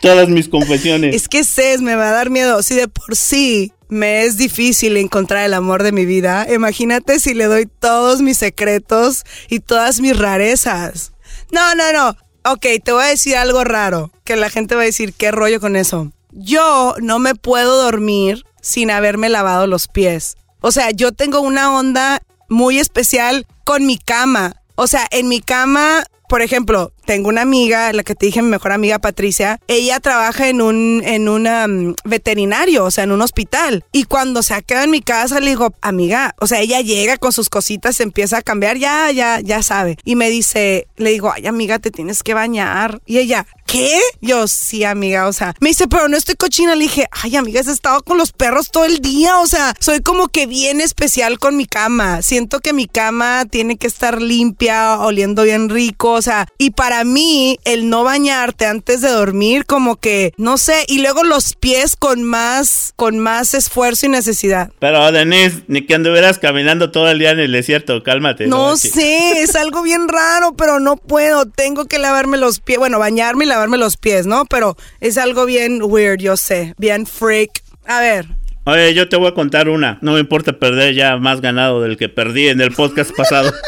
[0.02, 1.16] Todas mis confesiones.
[1.16, 2.64] Es que, Cés, me va a dar miedo.
[2.64, 7.34] Si de por sí me es difícil encontrar el amor de mi vida, imagínate si
[7.34, 11.14] le doy todos mis secretos y todas mis rarezas.
[11.52, 12.18] No, no, no.
[12.52, 15.60] Ok, te voy a decir algo raro, que la gente va a decir, ¿qué rollo
[15.60, 16.12] con eso?
[16.32, 20.38] Yo no me puedo dormir sin haberme lavado los pies.
[20.62, 24.56] O sea, yo tengo una onda muy especial con mi cama.
[24.76, 28.50] O sea, en mi cama, por ejemplo, tengo una amiga, la que te dije, mi
[28.50, 33.84] mejor amiga Patricia, ella trabaja en un, en un veterinario, o sea, en un hospital.
[33.92, 37.18] Y cuando se ha quedado en mi casa, le digo, amiga, o sea, ella llega
[37.18, 39.98] con sus cositas, se empieza a cambiar, ya, ya, ya sabe.
[40.04, 43.02] Y me dice, le digo, ay, amiga, te tienes que bañar.
[43.06, 44.00] Y ella, ¿qué?
[44.22, 46.76] Yo, sí, amiga, o sea, me dice, pero no estoy cochina.
[46.76, 50.02] Le dije, ay, amiga, has estado con los perros todo el día, o sea, soy
[50.02, 52.22] como que bien especial con mi cama.
[52.22, 56.91] Siento que mi cama tiene que estar limpia, oliendo bien rico, o sea, y para
[57.04, 61.96] mí, el no bañarte antes de dormir, como que, no sé, y luego los pies
[61.96, 64.72] con más, con más esfuerzo y necesidad.
[64.80, 68.48] Pero Denise, ni que anduvieras caminando todo el día en el desierto, cálmate.
[68.48, 68.90] No Sí.
[68.90, 71.46] sé, es algo bien raro, pero no puedo.
[71.46, 72.78] Tengo que lavarme los pies.
[72.80, 74.46] Bueno, bañarme y lavarme los pies, ¿no?
[74.46, 76.74] Pero es algo bien weird, yo sé.
[76.78, 77.52] Bien freak.
[77.86, 78.26] A ver.
[78.64, 79.98] Oye, yo te voy a contar una.
[80.02, 83.52] No me importa perder ya más ganado del que perdí en el podcast pasado.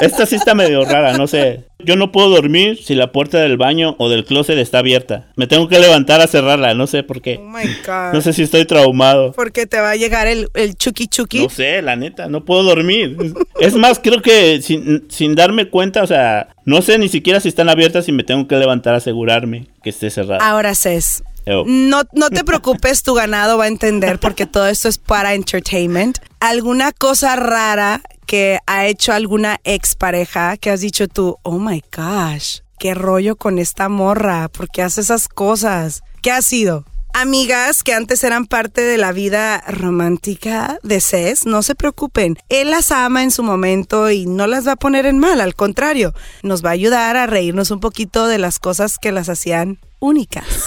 [0.00, 1.64] Esta sí está medio rara, no sé.
[1.78, 5.26] Yo no puedo dormir si la puerta del baño o del closet está abierta.
[5.36, 7.38] Me tengo que levantar a cerrarla, no sé por Oh qué.
[7.38, 8.12] my God.
[8.14, 9.32] No sé si estoy traumado.
[9.32, 11.40] Porque te va a llegar el, el chuki chuki.
[11.40, 13.16] No sé, la neta, no puedo dormir.
[13.60, 17.48] Es más, creo que sin, sin darme cuenta, o sea, no sé ni siquiera si
[17.48, 20.46] están abiertas y me tengo que levantar a asegurarme que esté cerrada.
[20.48, 21.22] Ahora, Cés.
[21.44, 21.64] Ew.
[21.64, 26.18] No, no te preocupes, tu ganado va a entender porque todo esto es para entertainment.
[26.40, 32.58] ¿Alguna cosa rara que ha hecho alguna expareja que has dicho tú, oh my gosh,
[32.78, 34.48] qué rollo con esta morra?
[34.48, 36.02] ¿Por qué hace esas cosas?
[36.22, 36.84] ¿Qué ha sido?
[37.14, 42.36] Amigas que antes eran parte de la vida romántica de Cés, no se preocupen.
[42.50, 45.54] Él las ama en su momento y no las va a poner en mal, al
[45.54, 46.12] contrario,
[46.42, 50.44] nos va a ayudar a reírnos un poquito de las cosas que las hacían únicas.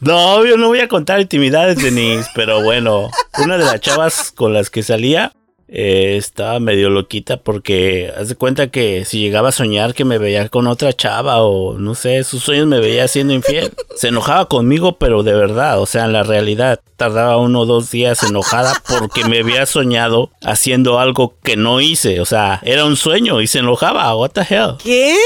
[0.00, 3.08] No, yo no voy a contar intimidades, Denise, pero bueno,
[3.38, 5.32] una de las chavas con las que salía
[5.76, 10.18] eh, estaba medio loquita porque haz de cuenta que si llegaba a soñar que me
[10.18, 13.72] veía con otra chava o no sé, sus sueños me veía siendo infiel.
[13.96, 17.90] Se enojaba conmigo, pero de verdad, o sea, en la realidad tardaba uno o dos
[17.90, 22.94] días enojada porque me había soñado haciendo algo que no hice, o sea, era un
[22.94, 24.76] sueño y se enojaba, what the hell.
[24.80, 25.16] ¿Qué?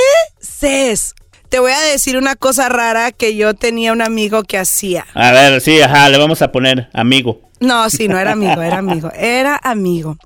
[0.41, 1.15] Cés,
[1.51, 5.07] te voy a decir una cosa rara que yo tenía un amigo que hacía.
[5.13, 7.43] A ver, sí, ajá, le vamos a poner amigo.
[7.61, 10.17] No, sí, no era amigo, era amigo, era amigo.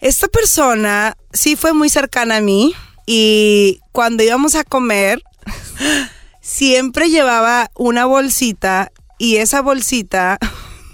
[0.00, 2.74] Esta persona sí fue muy cercana a mí
[3.06, 5.22] y cuando íbamos a comer,
[6.40, 10.38] siempre llevaba una bolsita y esa bolsita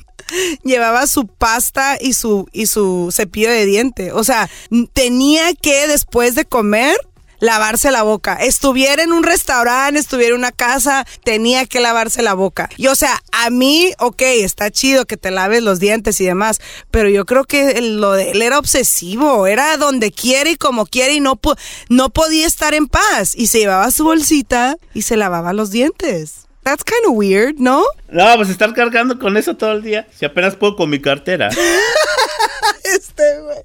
[0.65, 4.13] llevaba su pasta y su, y su cepillo de diente.
[4.13, 4.49] O sea,
[4.93, 6.97] tenía que después de comer
[7.45, 8.35] lavarse la boca.
[8.41, 12.69] Estuviera en un restaurante, estuviera en una casa, tenía que lavarse la boca.
[12.77, 16.61] Y o sea, a mí, ok, está chido que te laves los dientes y demás,
[16.91, 21.15] pero yo creo que lo de él era obsesivo, era donde quiere y como quiere
[21.15, 21.57] y no, po-
[21.89, 23.35] no podía estar en paz.
[23.37, 26.47] Y se llevaba su bolsita y se lavaba los dientes.
[26.63, 27.85] That's kind of weird, ¿no?
[28.09, 30.07] No, pues estar cargando con eso todo el día.
[30.19, 31.51] Si apenas puedo con mi cartera.
[32.85, 33.59] este, güey.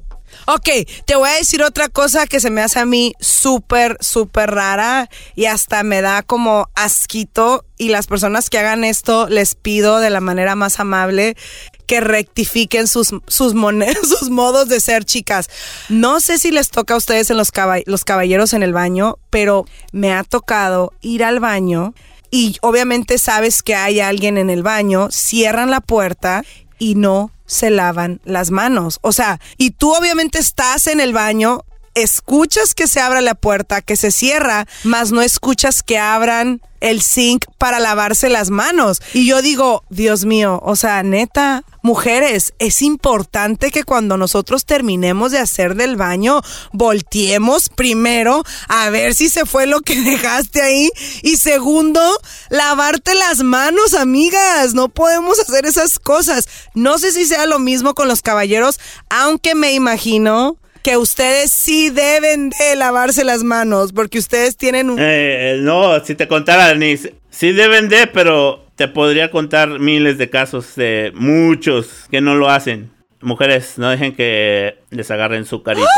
[0.51, 0.67] Ok,
[1.05, 5.07] te voy a decir otra cosa que se me hace a mí súper, súper rara
[5.35, 7.65] y hasta me da como asquito.
[7.77, 11.37] Y las personas que hagan esto les pido de la manera más amable
[11.85, 13.53] que rectifiquen sus, sus,
[14.03, 15.51] sus modos de ser, chicas.
[15.87, 17.51] No sé si les toca a ustedes en los,
[17.85, 21.93] los caballeros en el baño, pero me ha tocado ir al baño
[22.31, 26.43] y obviamente sabes que hay alguien en el baño, cierran la puerta
[26.79, 28.99] y no se lavan las manos.
[29.01, 31.65] O sea, y tú obviamente estás en el baño,
[32.01, 37.01] escuchas que se abra la puerta, que se cierra, mas no escuchas que abran el
[37.01, 39.01] zinc para lavarse las manos.
[39.13, 45.31] Y yo digo, Dios mío, o sea, neta, mujeres, es importante que cuando nosotros terminemos
[45.31, 46.41] de hacer del baño,
[46.71, 50.89] volteemos primero a ver si se fue lo que dejaste ahí.
[51.21, 52.01] Y segundo,
[52.49, 54.73] lavarte las manos, amigas.
[54.73, 56.47] No podemos hacer esas cosas.
[56.73, 58.79] No sé si sea lo mismo con los caballeros,
[59.09, 64.97] aunque me imagino que ustedes sí deben de lavarse las manos porque ustedes tienen un...
[64.99, 70.29] Eh, no, si te contara, Denise, sí deben de, pero te podría contar miles de
[70.29, 72.91] casos de muchos que no lo hacen.
[73.21, 75.89] Mujeres, no dejen que les agarren su carita.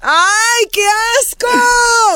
[0.00, 0.80] ¡Ay, qué
[1.20, 1.46] asco!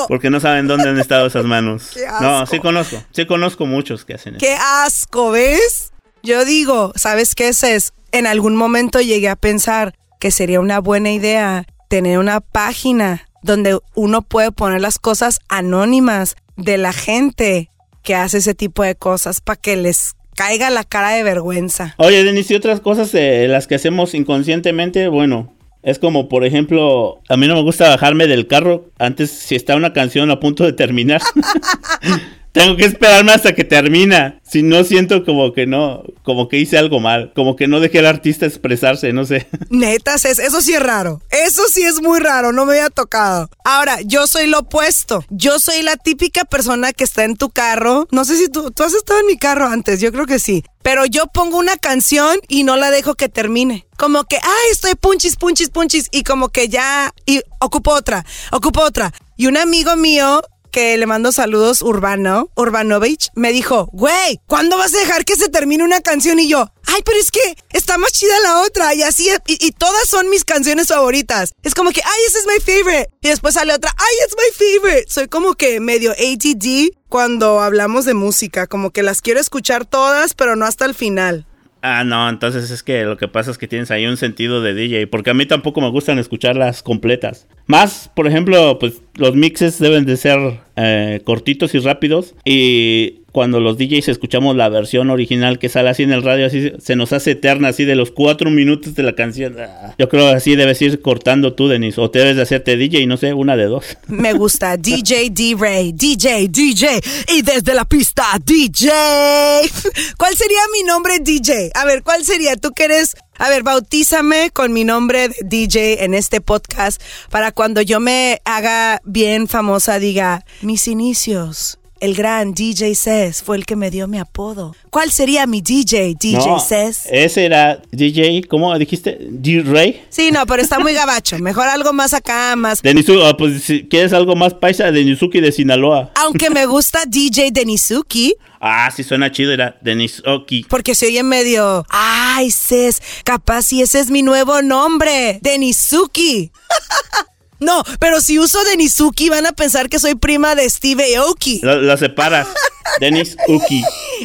[0.09, 1.91] Porque no saben dónde han estado esas manos.
[1.95, 2.24] Qué asco.
[2.24, 3.03] No, sí conozco.
[3.12, 4.41] Sí conozco muchos que hacen eso.
[4.41, 5.30] ¡Qué asco!
[5.30, 5.93] ¿Ves?
[6.22, 7.62] Yo digo, ¿sabes qué es?
[7.62, 7.93] es?
[8.11, 13.79] En algún momento llegué a pensar, que sería una buena idea tener una página donde
[13.95, 17.71] uno puede poner las cosas anónimas de la gente
[18.03, 21.95] que hace ese tipo de cosas para que les caiga la cara de vergüenza.
[21.99, 25.53] Oye, Denis, y otras cosas de las que hacemos inconscientemente, bueno,
[25.83, 29.77] es como, por ejemplo, a mí no me gusta bajarme del carro antes si está
[29.77, 31.23] una canción a punto de terminar.
[32.57, 34.41] Tengo que esperarme hasta que termina.
[34.43, 37.99] Si no siento como que no, como que hice algo mal, como que no dejé
[37.99, 39.47] al artista expresarse, no sé.
[39.69, 41.21] Netas, eso sí es raro.
[41.29, 43.51] Eso sí es muy raro, no me había tocado.
[43.63, 45.23] Ahora, yo soy lo opuesto.
[45.29, 48.09] Yo soy la típica persona que está en tu carro.
[48.11, 50.65] No sé si tú, tú has estado en mi carro antes, yo creo que sí.
[50.83, 53.87] Pero yo pongo una canción y no la dejo que termine.
[53.99, 56.09] Como que, ay, estoy punchis, punchis, punchis.
[56.11, 59.13] Y como que ya, y ocupo otra, ocupo otra.
[59.37, 60.43] Y un amigo mío
[60.77, 65.49] que le mando saludos, Urbano, Urbanovich, me dijo, güey, ¿cuándo vas a dejar que se
[65.49, 66.39] termine una canción?
[66.39, 68.95] Y yo, ay, pero es que está más chida la otra.
[68.95, 71.55] Y así, y, todas son mis canciones favoritas.
[71.62, 73.09] Es como que, ay, esa es my favorite.
[73.22, 75.07] Y después sale otra, ay, it's my favorite.
[75.09, 80.35] Soy como que medio ATD cuando hablamos de música, como que las quiero escuchar todas,
[80.35, 81.47] pero no hasta el final.
[81.81, 84.74] Ah, no, entonces es que lo que pasa es que tienes ahí un sentido de
[84.74, 87.47] DJ, porque a mí tampoco me gustan escucharlas completas.
[87.66, 92.35] Más, por ejemplo, pues los mixes deben de ser eh, cortitos y rápidos.
[92.45, 96.72] Y cuando los DJs escuchamos la versión original que sale así en el radio, así
[96.79, 99.57] se nos hace eterna, así de los cuatro minutos de la canción.
[99.59, 101.99] Ah, yo creo así debes ir cortando tú, Denis.
[101.99, 103.99] O te debes de hacerte DJ, no sé, una de dos.
[104.07, 107.01] Me gusta DJ D-Ray, DJ, DJ.
[107.35, 108.91] Y desde la pista, DJ.
[110.16, 111.72] ¿Cuál sería mi nombre DJ?
[111.74, 112.57] A ver, ¿cuál sería?
[112.57, 117.82] Tú que eres a ver, bautízame con mi nombre DJ en este podcast para cuando
[117.82, 121.78] yo me haga bien famosa diga mis inicios.
[121.99, 124.77] El gran DJ Cess fue el que me dio mi apodo.
[124.91, 129.17] ¿Cuál sería mi DJ, DJ no, Ese era DJ, ¿cómo dijiste?
[129.19, 130.05] D-Ray.
[130.11, 131.39] Sí, no, pero está muy gabacho.
[131.39, 132.83] Mejor algo más acá, más.
[132.83, 136.11] Denizuki, ah, pues si quieres algo más paisa, de Nizuki de Sinaloa.
[136.17, 138.35] Aunque me gusta DJ Denisuki.
[138.61, 140.67] Ah, sí suena chido, era Denizuki.
[140.69, 141.87] Porque se oye medio.
[141.89, 145.39] Ay, Cés, capaz si ese es mi nuevo nombre.
[145.41, 146.53] Denisuki.
[147.59, 151.61] No, pero si uso Denisuki van a pensar que soy prima de Steve Aoki.
[151.63, 152.47] La, separa.
[153.01, 153.83] Denis Uki.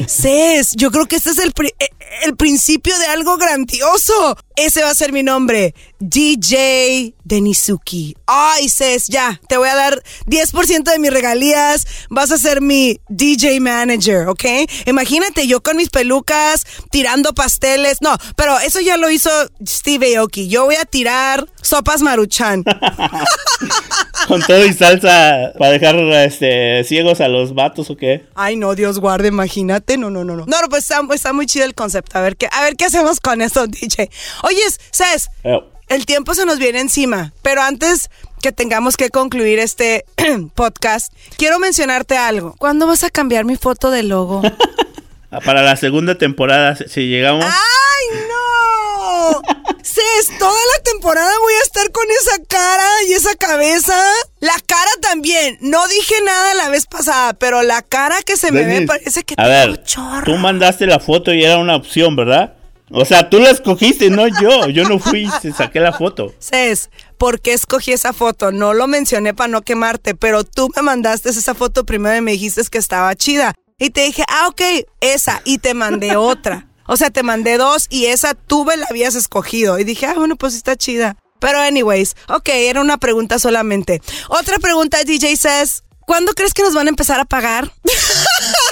[0.08, 1.90] Cés, yo creo que este es el, eh,
[2.24, 4.38] el principio de algo grandioso.
[4.56, 5.74] Ese va a ser mi nombre.
[6.02, 8.16] DJ Denisuki.
[8.26, 9.40] Ay, Cés, ya.
[9.48, 11.86] Te voy a dar 10% de mis regalías.
[12.10, 14.44] Vas a ser mi DJ manager, ¿ok?
[14.88, 18.02] Imagínate yo con mis pelucas tirando pasteles.
[18.02, 19.30] No, pero eso ya lo hizo
[19.66, 20.50] Steve Aoki.
[20.50, 22.64] Yo voy a tirar sopas maruchan.
[24.28, 28.26] con todo y salsa para dejar este, ciegos a los vatos o qué.
[28.36, 29.98] Ay, no, Dios guarde, imagínate.
[29.98, 30.46] No, no, no, no.
[30.46, 32.18] No, pues está, está muy chido el concepto.
[32.18, 34.10] A ver qué, a ver qué hacemos con eso, DJ.
[34.44, 35.30] Oye, Cés,
[35.92, 38.10] el tiempo se nos viene encima, pero antes
[38.42, 40.06] que tengamos que concluir este
[40.56, 42.56] podcast, quiero mencionarte algo.
[42.58, 44.42] ¿Cuándo vas a cambiar mi foto de logo?
[45.46, 47.44] Para la segunda temporada, si llegamos.
[47.46, 49.42] ¡Ay, no!
[49.84, 53.96] Cés, toda la temporada voy a estar con esa cara y esa cabeza.
[54.40, 55.58] La cara también.
[55.60, 59.36] No dije nada la vez pasada, pero la cara que se me ve parece que
[59.38, 59.84] a ver,
[60.24, 62.56] Tú mandaste la foto y era una opción, ¿verdad?
[62.94, 64.68] O sea, tú la escogiste, no yo.
[64.70, 66.34] Yo no fui, se saqué la foto.
[66.40, 68.52] Cés, ¿por qué escogí esa foto?
[68.52, 72.32] No lo mencioné para no quemarte, pero tú me mandaste esa foto primero y me
[72.32, 73.54] dijiste que estaba chida.
[73.80, 74.62] Y te dije, ah, ok,
[75.00, 75.42] esa.
[75.46, 76.68] Y te mandé otra.
[76.86, 79.80] O sea, te mandé dos y esa tú me la habías escogido.
[79.80, 81.16] Y dije, ah, bueno, pues está chida.
[81.40, 84.02] Pero anyways, ok, era una pregunta solamente.
[84.28, 87.72] Otra pregunta, DJ says, ¿cuándo crees que nos van a empezar a pagar?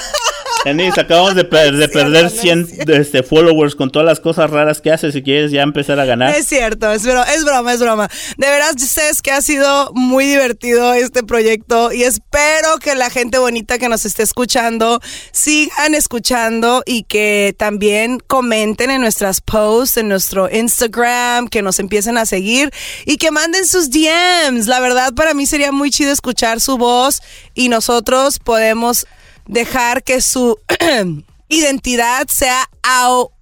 [0.64, 5.14] Denise, acabamos de, de perder 100 este, followers con todas las cosas raras que haces
[5.14, 6.34] si quieres ya empezar a ganar.
[6.34, 8.10] Es cierto, es, broma, es broma, es broma.
[8.36, 13.38] De veras, sabes que ha sido muy divertido este proyecto y espero que la gente
[13.38, 15.00] bonita que nos esté escuchando
[15.32, 22.18] sigan escuchando y que también comenten en nuestras posts, en nuestro Instagram, que nos empiecen
[22.18, 22.70] a seguir
[23.06, 24.66] y que manden sus DMs.
[24.66, 27.22] La verdad, para mí sería muy chido escuchar su voz
[27.54, 29.06] y nosotros podemos
[29.50, 30.58] dejar que su
[31.48, 32.68] identidad sea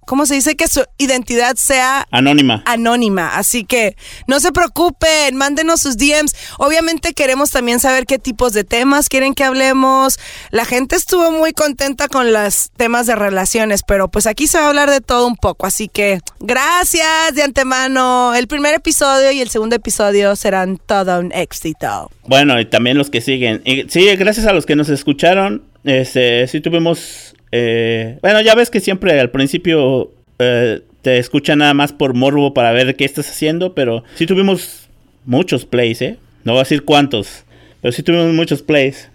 [0.05, 0.55] ¿cómo se dice?
[0.55, 2.63] Que su identidad sea anónima.
[2.65, 3.37] Anónima.
[3.37, 3.95] Así que
[4.27, 6.35] no se preocupen, mándenos sus DMs.
[6.57, 10.19] Obviamente queremos también saber qué tipos de temas quieren que hablemos.
[10.49, 14.65] La gente estuvo muy contenta con los temas de relaciones, pero pues aquí se va
[14.65, 15.67] a hablar de todo un poco.
[15.67, 18.33] Así que gracias de antemano.
[18.33, 22.09] El primer episodio y el segundo episodio serán todo un éxito.
[22.25, 23.61] Bueno, y también los que siguen.
[23.89, 25.68] sí, gracias a los que nos escucharon.
[25.83, 31.73] Este, sí tuvimos eh, bueno, ya ves que siempre al principio eh, te escuchan nada
[31.73, 34.87] más por morbo para ver qué estás haciendo, pero sí tuvimos
[35.25, 36.17] muchos plays, ¿eh?
[36.43, 37.43] No voy a decir cuántos,
[37.81, 39.09] pero sí tuvimos muchos plays.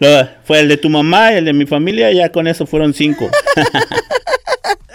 [0.44, 3.28] fue el de tu mamá el de mi familia, ya con eso fueron cinco.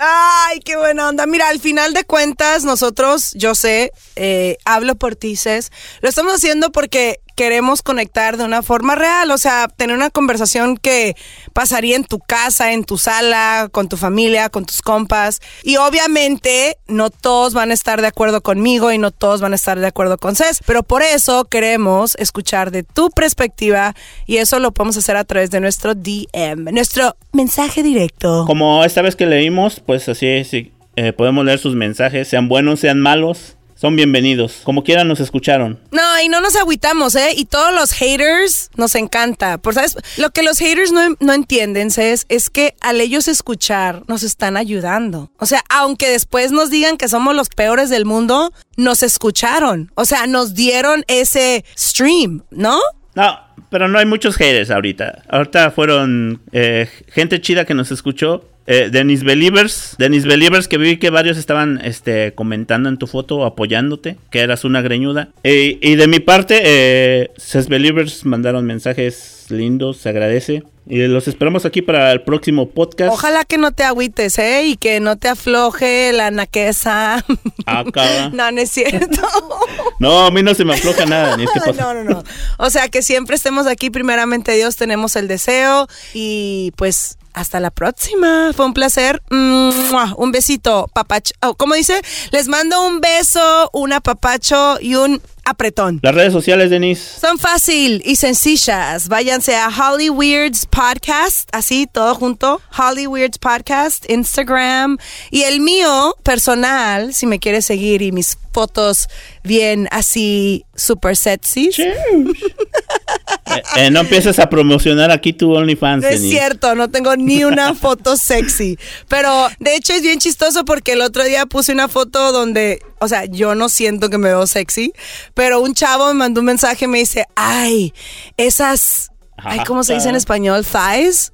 [0.02, 1.28] Ay, qué buena onda.
[1.28, 6.34] Mira, al final de cuentas, nosotros, yo sé, eh, hablo por ti, Cés, lo estamos
[6.34, 11.16] haciendo porque queremos conectar de una forma real, o sea, tener una conversación que
[11.54, 15.40] pasaría en tu casa, en tu sala, con tu familia, con tus compas.
[15.64, 19.56] Y obviamente no todos van a estar de acuerdo conmigo y no todos van a
[19.56, 24.60] estar de acuerdo con Cés, pero por eso queremos escuchar de tu perspectiva y eso
[24.60, 28.44] lo podemos hacer a través de nuestro DM, nuestro mensaje directo.
[28.48, 32.82] Como esta vez que leímos, pues así, sí, eh, podemos leer sus mensajes, sean buenos,
[32.82, 34.60] sean malos son bienvenidos.
[34.64, 35.80] Como quieran nos escucharon.
[35.92, 37.30] No, y no nos agüitamos, ¿eh?
[37.38, 39.58] Y todos los haters nos encanta.
[39.58, 39.96] Por, ¿sabes?
[40.18, 44.58] Lo que los haters no, no entienden, es, es que al ellos escuchar nos están
[44.58, 45.32] ayudando.
[45.38, 49.92] O sea, aunque después nos digan que somos los peores del mundo, nos escucharon.
[49.96, 52.82] O sea, nos dieron ese stream, ¿no?
[53.16, 55.24] No, pero no hay muchos haters ahorita.
[55.30, 59.96] Ahorita fueron eh, gente chida que nos escuchó eh, Dennis Believers.
[59.98, 64.64] Dennis Believers, que vi que varios estaban este, comentando en tu foto, apoyándote, que eras
[64.64, 65.30] una greñuda.
[65.44, 67.32] Eh, y de mi parte, eh,
[67.68, 70.64] Believers mandaron mensajes lindos, se agradece.
[70.88, 73.14] Y los esperamos aquí para el próximo podcast.
[73.14, 74.64] Ojalá que no te agüites, ¿eh?
[74.66, 77.24] Y que no te afloje la naqueza.
[77.68, 78.30] Acaba.
[78.30, 79.22] no, no es cierto.
[80.00, 81.38] no, a mí no se me afloja nada.
[81.38, 81.74] Ni pasa.
[81.74, 82.24] No, no, no.
[82.58, 83.92] O sea, que siempre estemos aquí.
[83.92, 85.88] Primeramente, Dios, tenemos el deseo.
[86.16, 88.52] Y pues hasta la próxima.
[88.56, 89.22] Fue un placer.
[89.30, 91.34] Un besito, papacho.
[91.42, 92.02] Oh, ¿Cómo dice?
[92.32, 96.00] Les mando un beso, un apapacho y un apretón.
[96.02, 97.20] Las redes sociales, Denise.
[97.20, 99.08] Son fácil y sencillas.
[99.08, 102.62] Váyanse a Holly Weirds Podcast, así todo junto.
[102.78, 104.98] Holly Weirds Podcast, Instagram.
[105.32, 109.08] Y el mío personal, si me quieres seguir y mis fotos
[109.44, 111.70] bien así super sexy.
[111.78, 116.06] Eh, eh, no empieces a promocionar aquí tu OnlyFans.
[116.06, 118.78] es cierto, no tengo ni una foto sexy.
[119.08, 123.08] Pero de hecho es bien chistoso porque el otro día puse una foto donde, o
[123.08, 124.94] sea, yo no siento que me veo sexy,
[125.34, 127.94] pero un chavo me mandó un mensaje y me dice, ay,
[128.38, 130.66] esas, ay, ¿cómo se dice en español?
[130.66, 131.34] Thighs.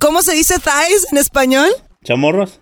[0.00, 1.70] ¿Cómo, se dice thighs en español?
[2.04, 2.60] Chamorros.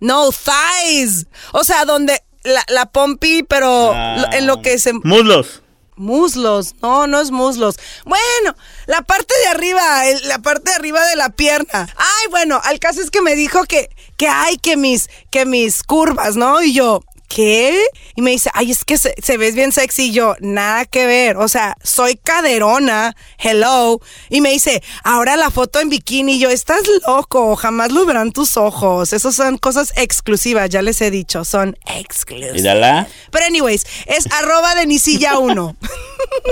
[0.00, 1.26] No, thighs.
[1.52, 4.30] O sea, donde la, la pompi, pero ah.
[4.32, 4.92] en lo que se...
[4.92, 5.62] Muslos.
[5.96, 7.76] Muslos, no, no es muslos.
[8.04, 9.82] Bueno, la parte de arriba,
[10.24, 11.88] la parte de arriba de la pierna.
[11.96, 15.84] Ay, bueno, al caso es que me dijo que, que hay que mis, que mis
[15.84, 16.62] curvas, ¿no?
[16.62, 17.76] Y yo, ¿qué?
[18.14, 20.04] Y me dice, ay, es que se, ves bien sexy.
[20.04, 21.36] Y yo, nada que ver.
[21.36, 23.16] O sea, soy caderona.
[23.38, 24.00] Hello.
[24.30, 26.36] Y me dice, ahora la foto en bikini.
[26.36, 27.56] Y yo, estás loco.
[27.56, 29.12] Jamás lo verán tus ojos.
[29.12, 30.70] Esas son cosas exclusivas.
[30.70, 31.44] Ya les he dicho.
[31.44, 33.08] Son exclusivas.
[33.32, 35.76] Pero, anyways, es arroba de Nisilla 1.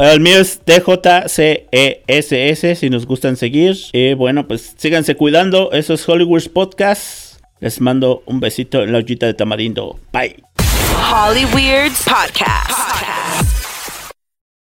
[0.01, 1.29] El mío es TJCESS.
[2.79, 3.77] Si nos gustan seguir.
[3.93, 5.71] Y bueno, pues síganse cuidando.
[5.71, 7.33] Eso es Hollywood Podcast.
[7.61, 10.01] Les mando un besito en la ollita de tamarindo.
[10.13, 10.43] Bye.
[11.05, 13.02] Holly Weirds Podcast.